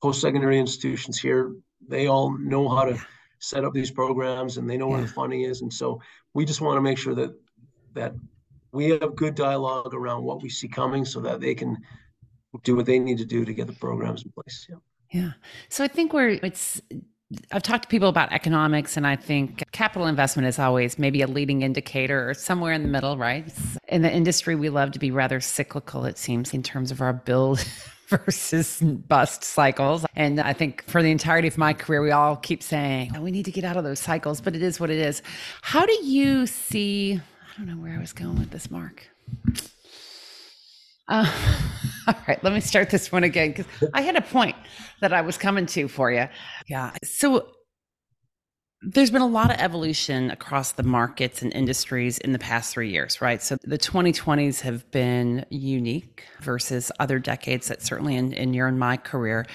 post-secondary 0.00 0.58
institutions 0.58 1.18
here. 1.18 1.54
They 1.86 2.06
all 2.06 2.36
know 2.38 2.68
how 2.68 2.84
to 2.84 2.98
set 3.40 3.64
up 3.64 3.72
these 3.72 3.90
programs, 3.90 4.56
and 4.56 4.68
they 4.68 4.76
know 4.76 4.88
yeah. 4.88 4.94
where 4.94 5.02
the 5.02 5.08
funding 5.08 5.42
is. 5.42 5.62
And 5.62 5.72
so, 5.72 6.00
we 6.34 6.44
just 6.44 6.60
want 6.60 6.76
to 6.76 6.82
make 6.82 6.98
sure 6.98 7.14
that 7.14 7.34
that 7.94 8.14
we 8.72 8.90
have 8.90 9.16
good 9.16 9.34
dialogue 9.34 9.92
around 9.92 10.22
what 10.22 10.42
we 10.42 10.48
see 10.48 10.68
coming, 10.68 11.04
so 11.04 11.20
that 11.20 11.40
they 11.40 11.54
can 11.54 11.76
do 12.62 12.76
what 12.76 12.86
they 12.86 12.98
need 12.98 13.18
to 13.18 13.24
do 13.24 13.44
to 13.44 13.52
get 13.52 13.66
the 13.66 13.72
programs 13.74 14.22
in 14.22 14.30
place. 14.30 14.66
Yeah. 14.68 14.76
Yeah. 15.10 15.32
So 15.68 15.84
I 15.84 15.88
think 15.88 16.12
we're 16.12 16.38
it's 16.42 16.80
I've 17.52 17.62
talked 17.62 17.82
to 17.82 17.88
people 17.88 18.08
about 18.08 18.32
economics, 18.32 18.96
and 18.96 19.06
I 19.06 19.14
think 19.14 19.62
capital 19.72 20.06
investment 20.06 20.48
is 20.48 20.58
always 20.58 20.98
maybe 20.98 21.20
a 21.20 21.26
leading 21.26 21.60
indicator 21.60 22.30
or 22.30 22.32
somewhere 22.32 22.72
in 22.72 22.82
the 22.82 22.88
middle, 22.88 23.18
right? 23.18 23.46
In 23.88 24.00
the 24.00 24.10
industry, 24.10 24.54
we 24.54 24.70
love 24.70 24.92
to 24.92 24.98
be 24.98 25.10
rather 25.10 25.38
cyclical, 25.38 26.06
it 26.06 26.16
seems, 26.16 26.54
in 26.54 26.62
terms 26.62 26.90
of 26.90 27.02
our 27.02 27.12
build 27.12 27.62
versus 28.08 28.80
bust 28.80 29.44
cycles. 29.44 30.06
And 30.16 30.40
I 30.40 30.54
think 30.54 30.84
for 30.86 31.02
the 31.02 31.10
entirety 31.10 31.48
of 31.48 31.58
my 31.58 31.74
career, 31.74 32.00
we 32.00 32.12
all 32.12 32.36
keep 32.36 32.62
saying, 32.62 33.12
oh, 33.14 33.20
we 33.20 33.30
need 33.30 33.44
to 33.44 33.52
get 33.52 33.64
out 33.64 33.76
of 33.76 33.84
those 33.84 34.00
cycles, 34.00 34.40
but 34.40 34.56
it 34.56 34.62
is 34.62 34.80
what 34.80 34.88
it 34.88 34.98
is. 34.98 35.20
How 35.60 35.84
do 35.84 35.92
you 36.02 36.46
see? 36.46 37.20
I 37.54 37.58
don't 37.58 37.66
know 37.66 37.82
where 37.82 37.92
I 37.94 37.98
was 37.98 38.14
going 38.14 38.38
with 38.38 38.50
this, 38.50 38.70
Mark. 38.70 39.06
Uh, 41.08 41.30
all 42.14 42.14
right, 42.26 42.42
let 42.42 42.54
me 42.54 42.60
start 42.60 42.88
this 42.88 43.12
one 43.12 43.22
again 43.22 43.50
because 43.50 43.66
I 43.92 44.00
had 44.00 44.16
a 44.16 44.22
point 44.22 44.56
that 45.00 45.12
I 45.12 45.20
was 45.20 45.36
coming 45.36 45.66
to 45.66 45.88
for 45.88 46.10
you. 46.10 46.26
Yeah. 46.66 46.92
So 47.04 47.48
there's 48.80 49.10
been 49.10 49.22
a 49.22 49.26
lot 49.26 49.50
of 49.50 49.60
evolution 49.60 50.30
across 50.30 50.72
the 50.72 50.82
markets 50.82 51.42
and 51.42 51.52
industries 51.52 52.16
in 52.18 52.32
the 52.32 52.38
past 52.38 52.72
three 52.72 52.90
years, 52.90 53.20
right? 53.20 53.42
So 53.42 53.56
the 53.62 53.76
2020s 53.76 54.60
have 54.60 54.90
been 54.90 55.44
unique 55.50 56.24
versus 56.40 56.90
other 56.98 57.18
decades 57.18 57.68
that 57.68 57.82
certainly 57.82 58.16
in, 58.16 58.32
in 58.32 58.54
your 58.54 58.68
and 58.68 58.78
my 58.78 58.96
career 58.96 59.46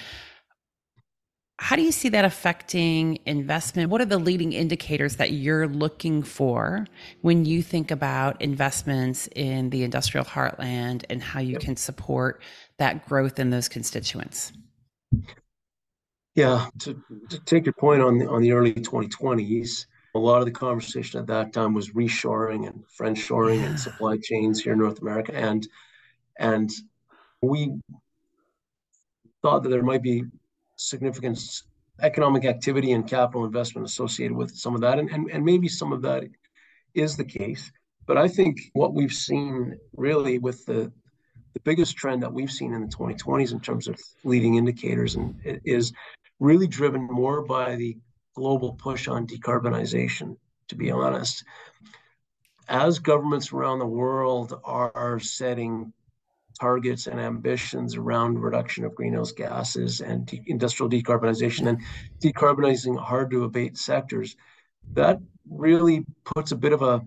how 1.64 1.78
do 1.78 1.82
you 1.82 1.94
see 1.94 2.10
that 2.10 2.26
affecting 2.26 3.20
investment? 3.26 3.90
What 3.90 4.02
are 4.02 4.06
the 4.06 4.18
leading 4.18 4.52
indicators 4.52 5.16
that 5.16 5.32
you're 5.32 5.66
looking 5.66 6.22
for 6.22 6.86
when 7.22 7.46
you 7.46 7.64
think 7.64 7.90
about 7.90 8.42
investments 8.42 9.30
in 9.34 9.70
the 9.70 9.84
industrial 9.84 10.26
heartland 10.26 11.06
and 11.10 11.24
how 11.24 11.40
you 11.40 11.58
can 11.58 11.78
support 11.78 12.42
that 12.80 13.08
growth 13.08 13.40
in 13.40 13.50
those 13.50 13.70
constituents? 13.70 14.52
Yeah, 16.36 16.68
to, 16.80 17.02
to 17.30 17.40
take 17.46 17.66
your 17.66 17.74
point 17.76 18.02
on 18.02 18.18
the 18.18 18.28
on 18.28 18.42
the 18.42 18.52
early 18.52 18.74
2020s, 18.74 19.86
a 20.16 20.20
lot 20.20 20.40
of 20.40 20.46
the 20.46 20.52
conversation 20.52 21.22
at 21.22 21.28
that 21.28 21.54
time 21.54 21.74
was 21.74 21.92
reshoring 21.92 22.68
and 22.68 22.84
friendshoring 23.00 23.62
yeah. 23.62 23.68
and 23.68 23.80
supply 23.80 24.18
chains 24.22 24.62
here 24.62 24.74
in 24.74 24.80
North 24.80 25.00
America, 25.02 25.34
and 25.34 25.66
and 26.38 26.70
we 27.42 27.72
thought 29.42 29.64
that 29.64 29.70
there 29.70 29.82
might 29.82 30.04
be 30.04 30.26
significant 30.76 31.40
economic 32.02 32.46
activity 32.46 32.92
and 32.92 33.08
capital 33.08 33.46
investment 33.46 33.88
associated 33.88 34.36
with 34.36 34.56
some 34.56 34.76
of 34.76 34.82
that. 34.82 35.00
And, 35.00 35.10
and, 35.10 35.30
and 35.32 35.46
maybe 35.46 35.68
some 35.68 35.94
of 35.94 36.02
that 36.04 36.24
is 36.94 37.16
the 37.16 37.26
case. 37.26 37.72
But 38.06 38.18
I 38.18 38.28
think 38.28 38.60
what 38.74 38.94
we've 38.94 39.14
seen 39.14 39.78
really 39.96 40.40
with 40.40 40.66
the 40.66 40.92
the 41.54 41.60
biggest 41.60 41.96
trend 41.96 42.24
that 42.24 42.34
we've 42.34 42.52
seen 42.52 42.74
in 42.74 42.82
the 42.82 42.88
2020s 42.88 43.52
in 43.52 43.60
terms 43.60 43.88
of 43.88 44.00
leading 44.24 44.56
indicators 44.56 45.16
and 45.16 45.36
is 45.64 45.94
really 46.40 46.68
driven 46.68 47.04
more 47.04 47.44
by 47.44 47.76
the 47.76 47.96
global 48.36 48.74
push 48.74 49.08
on 49.08 49.28
decarbonization, 49.28 50.36
to 50.68 50.76
be 50.76 50.90
honest. 50.90 51.44
As 52.68 52.98
governments 52.98 53.54
around 53.54 53.80
the 53.80 53.86
world 53.86 54.60
are 54.64 55.20
setting 55.20 55.94
targets 56.60 57.08
and 57.08 57.20
ambitions 57.20 57.96
around 57.96 58.40
reduction 58.40 58.86
of 58.86 58.96
greenhouse 58.96 59.32
gases 59.32 60.02
and 60.02 60.26
de- 60.26 60.44
industrial 60.48 60.90
decarbonization 60.90 61.68
and 61.68 61.82
decarbonizing 62.20 62.98
hard 62.98 63.32
to 63.32 63.44
abate 63.44 63.78
sectors, 63.78 64.36
that 64.94 65.20
really 65.50 66.06
puts 66.36 66.52
a 66.52 66.56
bit 66.56 66.74
of 66.74 66.82
a 66.82 67.02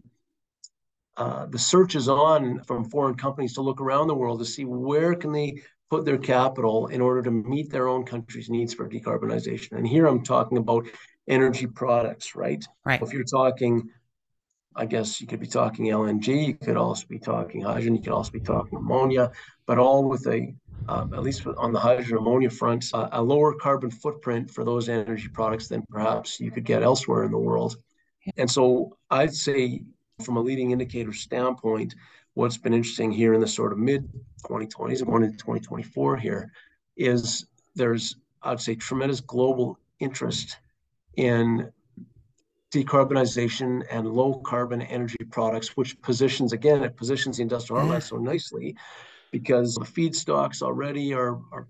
uh, 1.16 1.46
the 1.46 1.58
search 1.58 1.94
is 1.94 2.08
on 2.08 2.62
from 2.64 2.84
foreign 2.84 3.14
companies 3.14 3.54
to 3.54 3.62
look 3.62 3.80
around 3.80 4.06
the 4.06 4.14
world 4.14 4.38
to 4.38 4.44
see 4.44 4.66
where 4.66 5.14
can 5.14 5.32
they 5.32 5.62
put 5.88 6.04
their 6.04 6.18
capital 6.18 6.88
in 6.88 7.00
order 7.00 7.22
to 7.22 7.30
meet 7.30 7.70
their 7.70 7.88
own 7.88 8.04
country's 8.04 8.50
needs 8.50 8.74
for 8.74 8.88
decarbonization. 8.88 9.72
And 9.72 9.86
here 9.86 10.06
I'm 10.06 10.22
talking 10.22 10.58
about 10.58 10.86
energy 11.28 11.66
products, 11.66 12.34
right? 12.34 12.64
Right. 12.84 13.00
If 13.00 13.12
you're 13.12 13.24
talking 13.24 13.88
I 14.76 14.84
guess 14.84 15.20
you 15.20 15.26
could 15.26 15.40
be 15.40 15.46
talking 15.46 15.86
LNG, 15.86 16.48
you 16.48 16.54
could 16.54 16.76
also 16.76 17.06
be 17.08 17.18
talking 17.18 17.62
hydrogen, 17.62 17.96
you 17.96 18.02
could 18.02 18.12
also 18.12 18.30
be 18.30 18.40
talking 18.40 18.78
ammonia, 18.78 19.32
but 19.66 19.78
all 19.78 20.06
with 20.06 20.26
a, 20.26 20.54
um, 20.88 21.14
at 21.14 21.22
least 21.22 21.46
on 21.46 21.72
the 21.72 21.80
hydrogen 21.80 22.18
ammonia 22.18 22.50
front, 22.50 22.84
uh, 22.92 23.08
a 23.12 23.22
lower 23.22 23.54
carbon 23.54 23.90
footprint 23.90 24.50
for 24.50 24.64
those 24.64 24.90
energy 24.90 25.28
products 25.28 25.68
than 25.68 25.82
perhaps 25.88 26.38
you 26.38 26.50
could 26.50 26.64
get 26.64 26.82
elsewhere 26.82 27.24
in 27.24 27.30
the 27.30 27.38
world. 27.38 27.76
And 28.36 28.50
so 28.50 28.96
I'd 29.10 29.34
say, 29.34 29.82
from 30.22 30.36
a 30.36 30.40
leading 30.40 30.72
indicator 30.72 31.12
standpoint, 31.12 31.94
what's 32.34 32.58
been 32.58 32.74
interesting 32.74 33.10
here 33.10 33.32
in 33.32 33.40
the 33.40 33.48
sort 33.48 33.72
of 33.72 33.78
mid 33.78 34.06
2020s 34.44 34.98
and 34.98 35.06
going 35.06 35.24
into 35.24 35.38
2024 35.38 36.18
here 36.18 36.52
is 36.98 37.46
there's, 37.74 38.16
I'd 38.42 38.60
say, 38.60 38.74
tremendous 38.74 39.20
global 39.20 39.78
interest 40.00 40.58
in 41.16 41.72
decarbonization 42.76 43.84
and 43.90 44.06
low 44.12 44.34
carbon 44.34 44.82
energy 44.82 45.16
products, 45.30 45.76
which 45.76 46.00
positions, 46.02 46.52
again, 46.52 46.82
it 46.82 46.96
positions 46.96 47.36
the 47.36 47.42
industrial 47.42 47.82
mm-hmm. 47.82 47.92
heartland 47.92 48.02
so 48.02 48.16
nicely 48.16 48.76
because 49.30 49.74
the 49.74 49.84
feedstocks 49.84 50.62
already 50.62 51.14
are, 51.14 51.40
are 51.52 51.66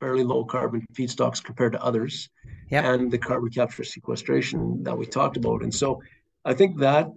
fairly 0.00 0.24
low 0.24 0.44
carbon 0.44 0.84
feedstocks 0.94 1.42
compared 1.42 1.72
to 1.72 1.82
others 1.82 2.28
yep. 2.70 2.84
and 2.84 3.10
the 3.10 3.18
carbon 3.18 3.50
capture 3.50 3.84
sequestration 3.84 4.82
that 4.82 4.96
we 4.96 5.06
talked 5.06 5.36
about. 5.36 5.62
And 5.62 5.74
so 5.74 6.02
I 6.44 6.54
think 6.54 6.78
that 6.78 7.08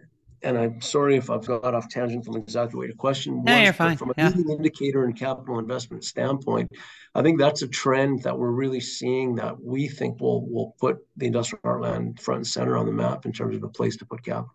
and 0.43 0.57
I'm 0.57 0.81
sorry 0.81 1.15
if 1.15 1.29
I've 1.29 1.45
got 1.45 1.73
off 1.73 1.89
tangent 1.89 2.25
from 2.25 2.37
exactly 2.37 2.77
what 2.77 2.87
your 2.87 2.95
question 2.95 3.43
no. 3.43 3.57
You're 3.57 3.73
fine. 3.73 3.97
From 3.97 4.09
a 4.11 4.13
yeah. 4.17 4.29
leading 4.29 4.51
indicator 4.51 5.05
and 5.05 5.15
capital 5.15 5.59
investment 5.59 6.03
standpoint, 6.03 6.71
I 7.15 7.21
think 7.21 7.39
that's 7.39 7.61
a 7.61 7.67
trend 7.67 8.23
that 8.23 8.37
we're 8.37 8.51
really 8.51 8.79
seeing 8.79 9.35
that 9.35 9.61
we 9.61 9.87
think 9.87 10.19
will 10.19 10.49
will 10.49 10.75
put 10.79 10.97
the 11.17 11.27
industrial 11.27 11.61
heartland 11.63 12.19
front 12.19 12.39
and 12.39 12.47
center 12.47 12.77
on 12.77 12.85
the 12.85 12.91
map 12.91 13.25
in 13.25 13.31
terms 13.31 13.55
of 13.55 13.63
a 13.63 13.69
place 13.69 13.97
to 13.97 14.05
put 14.05 14.23
capital. 14.23 14.53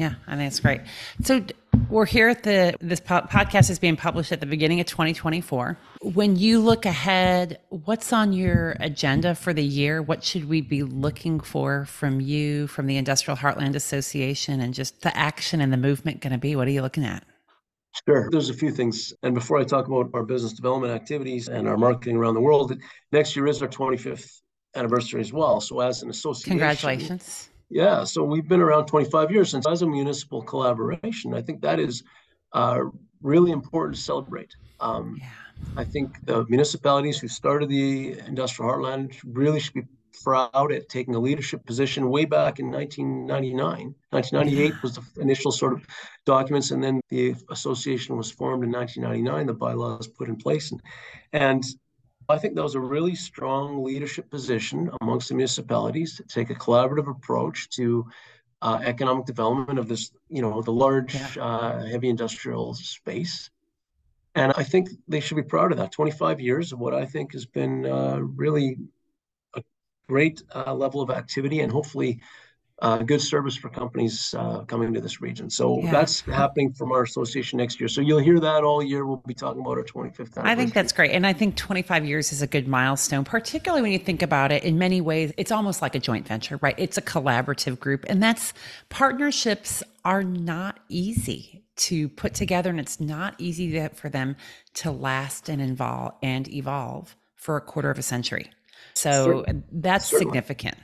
Yeah, 0.00 0.14
I 0.26 0.34
think 0.34 0.46
it's 0.46 0.60
great. 0.60 0.80
So 1.24 1.44
we're 1.90 2.06
here 2.06 2.30
at 2.30 2.42
the 2.42 2.74
this 2.80 3.00
podcast 3.00 3.68
is 3.68 3.78
being 3.78 3.96
published 3.96 4.32
at 4.32 4.40
the 4.40 4.46
beginning 4.46 4.80
of 4.80 4.86
2024. 4.86 5.76
When 6.00 6.36
you 6.36 6.58
look 6.60 6.86
ahead, 6.86 7.58
what's 7.68 8.10
on 8.10 8.32
your 8.32 8.78
agenda 8.80 9.34
for 9.34 9.52
the 9.52 9.62
year? 9.62 10.00
What 10.00 10.24
should 10.24 10.48
we 10.48 10.62
be 10.62 10.84
looking 10.84 11.38
for 11.38 11.84
from 11.84 12.18
you, 12.22 12.66
from 12.66 12.86
the 12.86 12.96
Industrial 12.96 13.36
Heartland 13.36 13.74
Association, 13.74 14.62
and 14.62 14.72
just 14.72 15.02
the 15.02 15.14
action 15.14 15.60
and 15.60 15.70
the 15.70 15.76
movement 15.76 16.22
going 16.22 16.32
to 16.32 16.38
be? 16.38 16.56
What 16.56 16.66
are 16.66 16.70
you 16.70 16.80
looking 16.80 17.04
at? 17.04 17.22
Sure. 18.08 18.30
There's 18.30 18.48
a 18.48 18.54
few 18.54 18.70
things. 18.70 19.12
And 19.22 19.34
before 19.34 19.58
I 19.58 19.64
talk 19.64 19.86
about 19.86 20.08
our 20.14 20.22
business 20.22 20.54
development 20.54 20.94
activities 20.94 21.48
and 21.48 21.68
our 21.68 21.76
marketing 21.76 22.16
around 22.16 22.36
the 22.36 22.40
world, 22.40 22.74
next 23.12 23.36
year 23.36 23.46
is 23.48 23.60
our 23.60 23.68
25th 23.68 24.40
anniversary 24.74 25.20
as 25.20 25.30
well. 25.30 25.60
So 25.60 25.80
as 25.80 26.02
an 26.02 26.08
association, 26.08 26.52
congratulations 26.52 27.49
Yeah, 27.70 28.02
so 28.02 28.24
we've 28.24 28.48
been 28.48 28.60
around 28.60 28.86
25 28.86 29.30
years 29.30 29.50
since 29.50 29.66
as 29.66 29.82
a 29.82 29.86
municipal 29.86 30.42
collaboration. 30.42 31.32
I 31.34 31.40
think 31.40 31.62
that 31.62 31.78
is 31.78 32.02
uh, 32.52 32.80
really 33.22 33.52
important 33.52 33.94
to 33.94 34.02
celebrate. 34.02 34.54
Um, 34.80 35.16
yeah. 35.20 35.28
I 35.76 35.84
think 35.84 36.24
the 36.26 36.44
municipalities 36.48 37.20
who 37.20 37.28
started 37.28 37.68
the 37.68 38.18
industrial 38.26 38.72
heartland 38.72 39.16
really 39.24 39.60
should 39.60 39.74
be 39.74 39.84
proud 40.24 40.72
at 40.72 40.88
taking 40.88 41.14
a 41.14 41.18
leadership 41.18 41.64
position 41.64 42.10
way 42.10 42.24
back 42.24 42.58
in 42.58 42.70
1999. 42.70 43.94
1998 44.10 44.82
was 44.82 44.96
the 44.96 45.20
initial 45.20 45.52
sort 45.52 45.72
of 45.72 45.86
documents, 46.26 46.72
and 46.72 46.82
then 46.82 47.00
the 47.08 47.34
association 47.50 48.16
was 48.16 48.30
formed 48.30 48.64
in 48.64 48.72
1999. 48.72 49.46
The 49.46 49.54
bylaws 49.54 50.08
put 50.08 50.28
in 50.28 50.36
place, 50.36 50.72
and, 50.72 50.82
and 51.32 51.64
I 52.30 52.38
think 52.38 52.54
that 52.54 52.62
was 52.62 52.74
a 52.74 52.80
really 52.80 53.14
strong 53.14 53.84
leadership 53.84 54.30
position 54.30 54.90
amongst 55.00 55.28
the 55.28 55.34
municipalities 55.34 56.16
to 56.16 56.24
take 56.24 56.50
a 56.50 56.54
collaborative 56.54 57.08
approach 57.08 57.68
to 57.70 58.06
uh, 58.62 58.80
economic 58.82 59.26
development 59.26 59.78
of 59.78 59.88
this, 59.88 60.12
you 60.28 60.42
know, 60.42 60.62
the 60.62 60.72
large, 60.72 61.14
yeah. 61.14 61.28
uh, 61.40 61.84
heavy 61.84 62.08
industrial 62.08 62.74
space. 62.74 63.50
And 64.34 64.52
I 64.56 64.62
think 64.62 64.90
they 65.08 65.20
should 65.20 65.36
be 65.36 65.42
proud 65.42 65.72
of 65.72 65.78
that. 65.78 65.92
25 65.92 66.40
years 66.40 66.72
of 66.72 66.78
what 66.78 66.94
I 66.94 67.04
think 67.04 67.32
has 67.32 67.46
been 67.46 67.86
uh, 67.86 68.18
really 68.20 68.76
a 69.54 69.62
great 70.08 70.42
uh, 70.54 70.74
level 70.74 71.00
of 71.00 71.10
activity 71.10 71.60
and 71.60 71.72
hopefully 71.72 72.20
uh, 72.82 72.98
good 72.98 73.20
service 73.20 73.56
for 73.56 73.68
companies 73.68 74.34
uh, 74.38 74.60
coming 74.60 74.92
to 74.94 75.00
this 75.00 75.20
region. 75.20 75.50
So 75.50 75.80
yeah. 75.80 75.90
that's 75.90 76.20
happening 76.20 76.72
from 76.72 76.92
our 76.92 77.02
association 77.02 77.58
next 77.58 77.78
year. 77.78 77.88
So 77.88 78.00
you'll 78.00 78.20
hear 78.20 78.40
that 78.40 78.64
all 78.64 78.82
year. 78.82 79.04
We'll 79.04 79.22
be 79.26 79.34
talking 79.34 79.60
about 79.60 79.76
our 79.76 79.84
25th 79.84 80.18
anniversary. 80.18 80.42
I 80.44 80.54
think 80.54 80.72
that's 80.72 80.92
great. 80.92 81.10
And 81.10 81.26
I 81.26 81.32
think 81.34 81.56
25 81.56 82.06
years 82.06 82.32
is 82.32 82.40
a 82.40 82.46
good 82.46 82.66
milestone, 82.66 83.24
particularly 83.24 83.82
when 83.82 83.92
you 83.92 83.98
think 83.98 84.22
about 84.22 84.50
it 84.50 84.64
in 84.64 84.78
many 84.78 85.00
ways. 85.00 85.32
It's 85.36 85.52
almost 85.52 85.82
like 85.82 85.94
a 85.94 85.98
joint 85.98 86.26
venture, 86.26 86.58
right? 86.62 86.74
It's 86.78 86.96
a 86.96 87.02
collaborative 87.02 87.78
group. 87.78 88.04
And 88.08 88.22
that's 88.22 88.54
partnerships 88.88 89.82
are 90.04 90.22
not 90.22 90.80
easy 90.88 91.62
to 91.76 92.08
put 92.08 92.34
together 92.34 92.70
and 92.70 92.80
it's 92.80 93.00
not 93.00 93.34
easy 93.38 93.72
to, 93.72 93.88
for 93.90 94.08
them 94.08 94.36
to 94.74 94.90
last 94.90 95.48
and 95.48 95.60
involve 95.62 96.12
and 96.22 96.48
evolve 96.48 97.16
for 97.36 97.56
a 97.56 97.60
quarter 97.60 97.90
of 97.90 97.98
a 97.98 98.02
century. 98.02 98.50
So 98.94 99.10
Certainly. 99.24 99.62
that's 99.72 100.06
Certainly. 100.06 100.24
significant. 100.26 100.76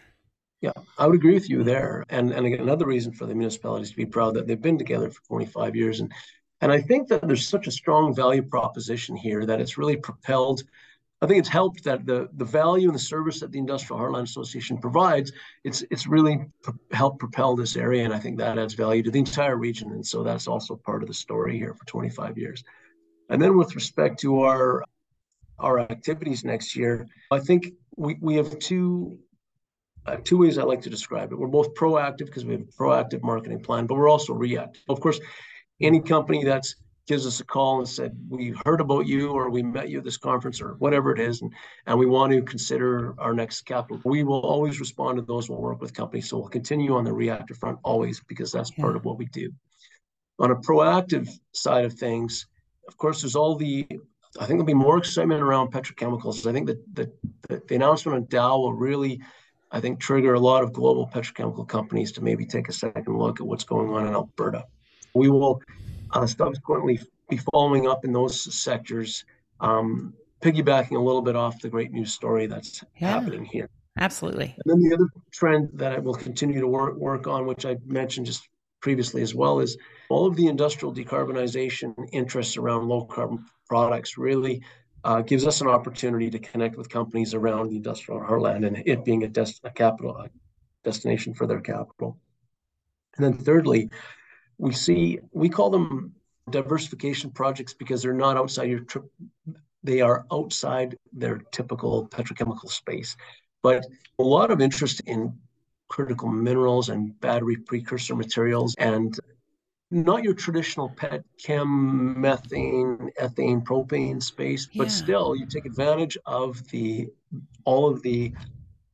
Yeah, 0.60 0.72
I 0.98 1.06
would 1.06 1.16
agree 1.16 1.34
with 1.34 1.50
you 1.50 1.62
there. 1.62 2.04
And 2.08 2.30
and 2.30 2.46
again, 2.46 2.60
another 2.60 2.86
reason 2.86 3.12
for 3.12 3.26
the 3.26 3.34
municipalities 3.34 3.90
to 3.90 3.96
be 3.96 4.06
proud 4.06 4.34
that 4.34 4.46
they've 4.46 4.60
been 4.60 4.78
together 4.78 5.10
for 5.10 5.22
25 5.28 5.76
years. 5.76 6.00
And 6.00 6.12
and 6.60 6.72
I 6.72 6.80
think 6.80 7.08
that 7.08 7.26
there's 7.26 7.46
such 7.46 7.66
a 7.66 7.70
strong 7.70 8.14
value 8.14 8.42
proposition 8.42 9.16
here 9.16 9.44
that 9.44 9.60
it's 9.60 9.76
really 9.76 9.96
propelled. 9.96 10.62
I 11.20 11.26
think 11.26 11.38
it's 11.38 11.48
helped 11.48 11.84
that 11.84 12.06
the 12.06 12.28
the 12.34 12.44
value 12.44 12.88
and 12.88 12.94
the 12.94 13.02
service 13.02 13.40
that 13.40 13.52
the 13.52 13.58
Industrial 13.58 14.00
Heartland 14.00 14.22
Association 14.24 14.78
provides, 14.78 15.32
it's 15.64 15.84
it's 15.90 16.06
really 16.06 16.46
helped 16.92 17.18
propel 17.18 17.54
this 17.56 17.76
area, 17.76 18.04
and 18.04 18.14
I 18.14 18.18
think 18.18 18.38
that 18.38 18.58
adds 18.58 18.74
value 18.74 19.02
to 19.02 19.10
the 19.10 19.18
entire 19.18 19.56
region. 19.56 19.92
And 19.92 20.06
so 20.06 20.22
that's 20.22 20.46
also 20.46 20.76
part 20.76 21.02
of 21.02 21.08
the 21.08 21.14
story 21.14 21.58
here 21.58 21.74
for 21.74 21.84
25 21.86 22.38
years. 22.38 22.64
And 23.28 23.40
then 23.42 23.56
with 23.58 23.74
respect 23.74 24.20
to 24.20 24.42
our 24.42 24.84
our 25.58 25.80
activities 25.80 26.44
next 26.44 26.76
year, 26.76 27.06
I 27.30 27.40
think 27.40 27.72
we, 27.96 28.16
we 28.20 28.36
have 28.36 28.58
two 28.58 29.18
uh, 30.06 30.16
two 30.24 30.38
ways 30.38 30.58
I 30.58 30.62
like 30.62 30.82
to 30.82 30.90
describe 30.90 31.32
it. 31.32 31.38
We're 31.38 31.48
both 31.48 31.74
proactive 31.74 32.26
because 32.26 32.44
we 32.44 32.52
have 32.52 32.62
a 32.62 32.64
proactive 32.64 33.22
marketing 33.22 33.60
plan, 33.60 33.86
but 33.86 33.96
we're 33.96 34.08
also 34.08 34.34
reactive. 34.34 34.82
Of 34.88 35.00
course, 35.00 35.20
any 35.80 36.00
company 36.00 36.44
that 36.44 36.64
gives 37.06 37.26
us 37.26 37.40
a 37.40 37.44
call 37.44 37.78
and 37.78 37.88
said, 37.88 38.16
we 38.28 38.54
heard 38.64 38.80
about 38.80 39.06
you 39.06 39.30
or 39.30 39.48
we 39.50 39.62
met 39.62 39.88
you 39.88 39.98
at 39.98 40.04
this 40.04 40.16
conference 40.16 40.60
or 40.60 40.74
whatever 40.78 41.12
it 41.12 41.20
is, 41.20 41.42
and, 41.42 41.52
and 41.86 41.98
we 41.98 42.06
want 42.06 42.32
to 42.32 42.42
consider 42.42 43.14
our 43.18 43.32
next 43.32 43.62
capital, 43.62 44.00
we 44.04 44.24
will 44.24 44.40
always 44.40 44.80
respond 44.80 45.16
to 45.16 45.22
those. 45.22 45.48
We'll 45.48 45.60
work 45.60 45.80
with 45.80 45.94
companies. 45.94 46.28
So 46.28 46.38
we'll 46.38 46.48
continue 46.48 46.96
on 46.96 47.04
the 47.04 47.12
reactive 47.12 47.58
front 47.58 47.78
always 47.84 48.20
because 48.26 48.50
that's 48.50 48.72
yeah. 48.76 48.82
part 48.82 48.96
of 48.96 49.04
what 49.04 49.18
we 49.18 49.26
do. 49.26 49.52
On 50.38 50.50
a 50.50 50.56
proactive 50.56 51.28
side 51.52 51.84
of 51.84 51.94
things, 51.94 52.46
of 52.88 52.96
course, 52.96 53.22
there's 53.22 53.36
all 53.36 53.56
the 53.56 53.86
I 54.38 54.40
think 54.40 54.58
there'll 54.58 54.66
be 54.66 54.74
more 54.74 54.98
excitement 54.98 55.42
around 55.42 55.72
petrochemicals. 55.72 56.46
I 56.46 56.52
think 56.52 56.66
that 56.66 56.94
the, 56.94 57.10
the, 57.48 57.62
the 57.68 57.74
announcement 57.74 58.16
on 58.16 58.26
Dow 58.26 58.58
will 58.58 58.74
really 58.74 59.22
I 59.70 59.80
think, 59.80 60.00
trigger 60.00 60.34
a 60.34 60.40
lot 60.40 60.62
of 60.62 60.72
global 60.72 61.08
petrochemical 61.08 61.66
companies 61.66 62.12
to 62.12 62.22
maybe 62.22 62.46
take 62.46 62.68
a 62.68 62.72
second 62.72 63.18
look 63.18 63.40
at 63.40 63.46
what's 63.46 63.64
going 63.64 63.90
on 63.90 64.06
in 64.06 64.12
Alberta. 64.12 64.64
We 65.14 65.28
will 65.28 65.60
uh, 66.12 66.26
subsequently 66.26 67.00
be 67.28 67.38
following 67.52 67.88
up 67.88 68.04
in 68.04 68.12
those 68.12 68.54
sectors, 68.54 69.24
um, 69.60 70.14
piggybacking 70.40 70.96
a 70.96 71.00
little 71.00 71.22
bit 71.22 71.34
off 71.34 71.60
the 71.60 71.68
great 71.68 71.90
news 71.90 72.12
story 72.12 72.46
that's 72.46 72.84
yeah, 73.00 73.10
happening 73.10 73.44
here. 73.44 73.68
Absolutely. 73.98 74.54
And 74.64 74.72
then 74.72 74.88
the 74.88 74.94
other 74.94 75.08
trend 75.32 75.70
that 75.74 75.92
I 75.92 75.98
will 75.98 76.14
continue 76.14 76.60
to 76.60 76.68
work, 76.68 76.96
work 76.96 77.26
on, 77.26 77.46
which 77.46 77.64
I 77.64 77.76
mentioned 77.86 78.26
just 78.26 78.48
previously 78.80 79.22
as 79.22 79.34
well, 79.34 79.60
is 79.60 79.76
all 80.10 80.26
of 80.26 80.36
the 80.36 80.46
industrial 80.46 80.94
decarbonization 80.94 81.94
interests 82.12 82.56
around 82.56 82.88
low 82.88 83.04
carbon 83.04 83.44
products 83.68 84.18
really 84.18 84.62
uh, 85.04 85.20
gives 85.22 85.46
us 85.46 85.60
an 85.60 85.68
opportunity 85.68 86.30
to 86.30 86.38
connect 86.38 86.76
with 86.76 86.88
companies 86.88 87.34
around 87.34 87.70
the 87.70 87.76
industrial 87.76 88.20
heartland 88.20 88.66
and 88.66 88.82
it 88.86 89.04
being 89.04 89.24
a, 89.24 89.28
des- 89.28 89.60
a 89.64 89.70
capital 89.70 90.16
a 90.16 90.28
destination 90.84 91.34
for 91.34 91.46
their 91.46 91.60
capital. 91.60 92.18
And 93.16 93.24
then 93.24 93.34
thirdly, 93.34 93.90
we 94.58 94.72
see 94.72 95.18
we 95.32 95.48
call 95.48 95.70
them 95.70 96.14
diversification 96.50 97.30
projects 97.30 97.74
because 97.74 98.02
they're 98.02 98.12
not 98.12 98.36
outside 98.36 98.68
your 98.70 98.80
trip. 98.80 99.04
They 99.82 100.00
are 100.00 100.26
outside 100.32 100.96
their 101.12 101.38
typical 101.52 102.08
petrochemical 102.08 102.68
space, 102.68 103.16
but 103.62 103.86
a 104.18 104.22
lot 104.22 104.50
of 104.50 104.60
interest 104.60 105.00
in 105.06 105.38
critical 105.88 106.28
minerals 106.28 106.88
and 106.88 107.18
battery 107.20 107.56
precursor 107.56 108.16
materials 108.16 108.74
and 108.78 109.18
not 109.90 110.22
your 110.22 110.34
traditional 110.34 110.88
pet 110.88 111.22
chem 111.42 112.20
methane 112.20 113.10
ethane 113.20 113.62
propane 113.62 114.22
space 114.22 114.68
but 114.76 114.90
still 114.90 115.36
you 115.36 115.46
take 115.46 115.64
advantage 115.64 116.18
of 116.26 116.66
the 116.68 117.08
all 117.64 117.88
of 117.88 118.02
the 118.02 118.32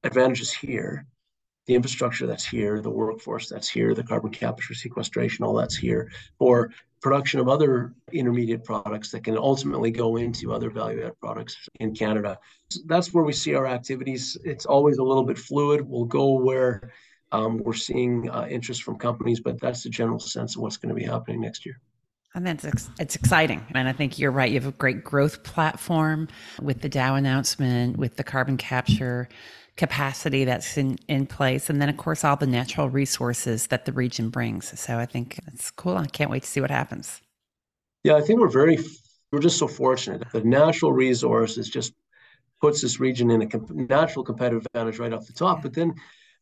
advantages 0.04 0.52
here 0.52 1.06
the 1.66 1.74
infrastructure 1.74 2.26
that's 2.26 2.44
here 2.44 2.80
the 2.80 2.90
workforce 2.90 3.48
that's 3.48 3.68
here 3.68 3.94
the 3.94 4.02
carbon 4.02 4.30
capture 4.30 4.74
sequestration 4.74 5.44
all 5.44 5.54
that's 5.54 5.76
here 5.76 6.10
for 6.38 6.70
production 7.02 7.40
of 7.40 7.48
other 7.48 7.92
intermediate 8.12 8.64
products 8.64 9.10
that 9.10 9.24
can 9.24 9.36
ultimately 9.36 9.90
go 9.90 10.16
into 10.16 10.52
other 10.52 10.70
value 10.70 11.04
add 11.04 11.18
products 11.20 11.68
in 11.80 11.92
canada. 11.92 12.38
So 12.70 12.80
that's 12.86 13.12
where 13.12 13.24
we 13.24 13.32
see 13.32 13.54
our 13.54 13.66
activities. 13.66 14.38
It's 14.44 14.66
always 14.66 14.98
a 14.98 15.02
little 15.02 15.24
bit 15.24 15.36
fluid. 15.36 15.82
We'll 15.82 16.04
go 16.04 16.34
where 16.34 16.92
um, 17.32 17.58
we're 17.64 17.72
seeing 17.72 18.30
uh, 18.30 18.46
interest 18.48 18.82
from 18.82 18.96
companies, 18.96 19.40
but 19.40 19.60
that's 19.60 19.82
the 19.82 19.90
general 19.90 20.20
sense 20.20 20.54
of 20.54 20.62
what's 20.62 20.76
going 20.76 20.94
to 20.94 20.94
be 20.94 21.04
happening 21.04 21.40
next 21.40 21.66
year. 21.66 21.80
And 22.34 22.46
that's 22.46 22.88
it's 22.98 23.14
exciting, 23.14 23.66
and 23.74 23.86
I 23.86 23.92
think 23.92 24.18
you're 24.18 24.30
right. 24.30 24.50
You 24.50 24.58
have 24.58 24.68
a 24.68 24.76
great 24.76 25.04
growth 25.04 25.42
platform 25.42 26.28
with 26.62 26.80
the 26.80 26.88
Dow 26.88 27.14
announcement, 27.14 27.98
with 27.98 28.16
the 28.16 28.24
carbon 28.24 28.56
capture 28.56 29.28
capacity 29.76 30.44
that's 30.44 30.78
in, 30.78 30.98
in 31.08 31.26
place, 31.26 31.68
and 31.68 31.80
then 31.80 31.90
of 31.90 31.98
course 31.98 32.24
all 32.24 32.36
the 32.36 32.46
natural 32.46 32.88
resources 32.88 33.66
that 33.66 33.84
the 33.84 33.92
region 33.92 34.30
brings. 34.30 34.78
So 34.80 34.98
I 34.98 35.04
think 35.04 35.40
it's 35.48 35.70
cool. 35.70 35.98
I 35.98 36.06
can't 36.06 36.30
wait 36.30 36.42
to 36.44 36.48
see 36.48 36.62
what 36.62 36.70
happens. 36.70 37.20
Yeah, 38.02 38.14
I 38.14 38.22
think 38.22 38.40
we're 38.40 38.48
very 38.48 38.78
we're 39.30 39.40
just 39.40 39.58
so 39.58 39.68
fortunate. 39.68 40.22
The 40.32 40.42
natural 40.42 40.92
resources 40.92 41.68
just 41.68 41.92
puts 42.62 42.80
this 42.80 42.98
region 42.98 43.30
in 43.30 43.42
a 43.42 43.48
natural 43.74 44.24
competitive 44.24 44.64
advantage 44.66 44.98
right 44.98 45.12
off 45.12 45.26
the 45.26 45.32
top. 45.34 45.60
But 45.60 45.74
then 45.74 45.94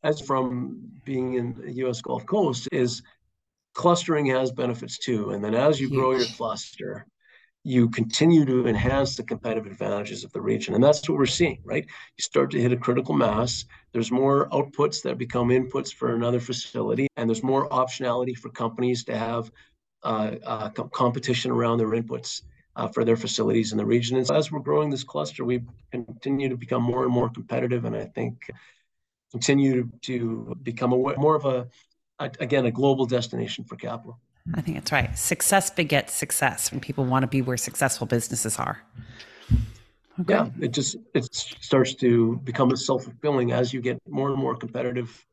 as 0.03 0.21
from 0.21 0.91
being 1.05 1.35
in 1.35 1.55
the 1.55 1.73
U.S. 1.85 2.01
Gulf 2.01 2.27
Coast 2.27 2.69
is 2.73 3.03
clustering 3.75 4.27
has 4.27 4.53
benefits 4.53 4.99
too. 4.99 5.31
And 5.31 5.45
then 5.45 5.55
as 5.55 5.81
you 5.81 5.89
Huge. 5.89 5.99
grow 5.99 6.13
your 6.13 6.27
cluster, 6.27 7.07
you 7.63 7.91
continue 7.91 8.45
to 8.47 8.67
enhance 8.67 9.17
the 9.17 9.23
competitive 9.23 9.71
advantages 9.71 10.25
of 10.25 10.33
the 10.33 10.41
region. 10.41 10.75
And 10.75 10.83
that's 10.83 11.07
what 11.09 11.19
we're 11.19 11.27
seeing, 11.27 11.61
right? 11.65 11.85
You 11.85 12.23
start 12.23 12.51
to 12.53 12.61
hit 12.61 12.73
a 12.73 12.77
critical 12.77 13.15
mass. 13.15 13.67
There's 13.93 14.11
more 14.11 14.49
outputs 14.49 15.03
that 15.03 15.19
become 15.19 15.49
inputs 15.49 15.93
for 15.93 16.15
another 16.15 16.41
facility, 16.41 17.07
and 17.17 17.29
there's 17.29 17.43
more 17.43 17.69
optionality 17.69 18.37
for 18.37 18.49
companies 18.49 19.05
to 19.05 19.17
have 19.17 19.51
uh, 20.03 20.37
uh, 20.47 20.71
competition 20.71 21.51
around 21.51 21.79
their 21.79 21.89
inputs. 21.89 22.43
Uh, 22.77 22.87
for 22.87 23.05
their 23.05 23.17
facilities 23.17 23.73
in 23.73 23.79
the 23.79 23.85
region. 23.85 24.17
And 24.17 24.25
so 24.25 24.37
as 24.37 24.53
we're 24.53 24.61
growing 24.61 24.91
this 24.91 25.03
cluster, 25.03 25.45
we 25.45 25.61
continue 25.91 26.49
to 26.49 26.57
become 26.57 26.85
more 26.85 27.03
and 27.03 27.13
more 27.13 27.29
competitive. 27.29 27.85
And 27.85 27.97
I 27.97 28.05
think 28.05 28.49
continue 29.31 29.89
to 30.03 30.57
become 30.63 30.93
a, 30.93 30.97
more 30.97 31.35
of 31.37 31.45
a, 31.45 31.69
a, 32.19 32.31
again, 32.41 32.67
a 32.67 32.71
global 32.71 33.07
destination 33.07 33.65
for 33.65 33.77
capital. 33.77 34.19
I 34.55 34.61
think 34.61 34.77
that's 34.77 34.93
right. 34.93 35.17
Success 35.17 35.71
begets 35.71 36.15
success 36.15 36.73
when 36.73 36.81
people 36.81 37.05
want 37.05 37.23
to 37.23 37.27
be 37.27 37.43
where 37.43 37.57
successful 37.57 38.07
businesses 38.07 38.59
are. 38.59 38.83
Okay. 40.21 40.35
Yeah, 40.35 40.49
it 40.61 40.73
just 40.73 40.97
it 41.15 41.33
starts 41.35 41.95
to 41.97 42.37
become 42.45 42.73
a 42.73 42.77
self 42.77 43.05
fulfilling 43.05 43.53
as 43.53 43.73
you 43.73 43.81
get 43.81 44.01
more 44.09 44.31
and 44.31 44.39
more 44.39 44.57
competitive. 44.57 45.25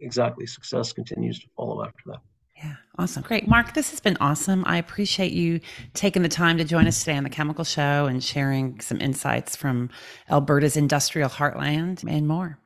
Exactly, 0.00 0.46
success 0.46 0.92
continues 0.92 1.38
to 1.40 1.46
follow 1.56 1.84
after 1.84 2.02
that. 2.06 2.20
Yeah, 2.56 2.74
awesome. 2.98 3.22
Great. 3.22 3.48
Mark, 3.48 3.74
this 3.74 3.90
has 3.90 3.98
been 3.98 4.16
awesome. 4.20 4.62
I 4.66 4.76
appreciate 4.76 5.32
you 5.32 5.60
taking 5.94 6.22
the 6.22 6.28
time 6.28 6.58
to 6.58 6.64
join 6.64 6.86
us 6.86 7.00
today 7.00 7.16
on 7.16 7.24
the 7.24 7.30
Chemical 7.30 7.64
Show 7.64 8.06
and 8.06 8.22
sharing 8.22 8.78
some 8.80 9.00
insights 9.00 9.56
from 9.56 9.90
Alberta's 10.30 10.76
industrial 10.76 11.28
heartland 11.28 12.08
and 12.08 12.28
more. 12.28 12.58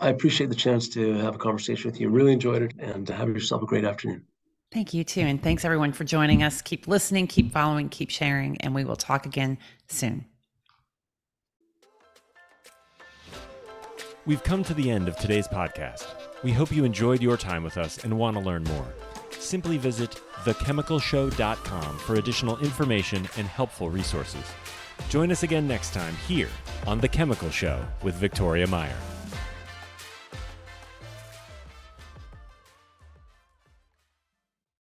I 0.00 0.08
appreciate 0.08 0.50
the 0.50 0.56
chance 0.56 0.88
to 0.90 1.14
have 1.14 1.34
a 1.34 1.38
conversation 1.38 1.90
with 1.90 2.00
you. 2.00 2.08
Really 2.08 2.32
enjoyed 2.32 2.62
it, 2.62 2.74
and 2.78 3.08
have 3.08 3.28
yourself 3.28 3.62
a 3.62 3.66
great 3.66 3.84
afternoon. 3.84 4.24
Thank 4.72 4.92
you 4.92 5.04
too. 5.04 5.20
And 5.20 5.40
thanks 5.40 5.64
everyone 5.64 5.92
for 5.92 6.02
joining 6.02 6.42
us. 6.42 6.60
Keep 6.60 6.88
listening, 6.88 7.28
keep 7.28 7.52
following, 7.52 7.88
keep 7.88 8.10
sharing, 8.10 8.56
and 8.60 8.74
we 8.74 8.84
will 8.84 8.96
talk 8.96 9.24
again 9.24 9.56
soon. 9.86 10.24
We've 14.26 14.42
come 14.42 14.64
to 14.64 14.74
the 14.74 14.90
end 14.90 15.06
of 15.06 15.16
today's 15.16 15.46
podcast. 15.46 16.06
We 16.42 16.50
hope 16.50 16.72
you 16.72 16.84
enjoyed 16.84 17.22
your 17.22 17.36
time 17.36 17.62
with 17.62 17.76
us 17.76 18.02
and 18.04 18.18
want 18.18 18.36
to 18.36 18.42
learn 18.42 18.64
more. 18.64 18.92
Simply 19.30 19.78
visit 19.78 20.20
thechemicalshow.com 20.44 21.98
for 21.98 22.14
additional 22.16 22.58
information 22.58 23.28
and 23.36 23.46
helpful 23.46 23.90
resources. 23.90 24.44
Join 25.08 25.30
us 25.30 25.42
again 25.42 25.68
next 25.68 25.92
time 25.92 26.16
here 26.26 26.48
on 26.86 27.00
The 27.00 27.08
Chemical 27.08 27.50
Show 27.50 27.84
with 28.02 28.14
Victoria 28.14 28.66
Meyer. 28.66 28.96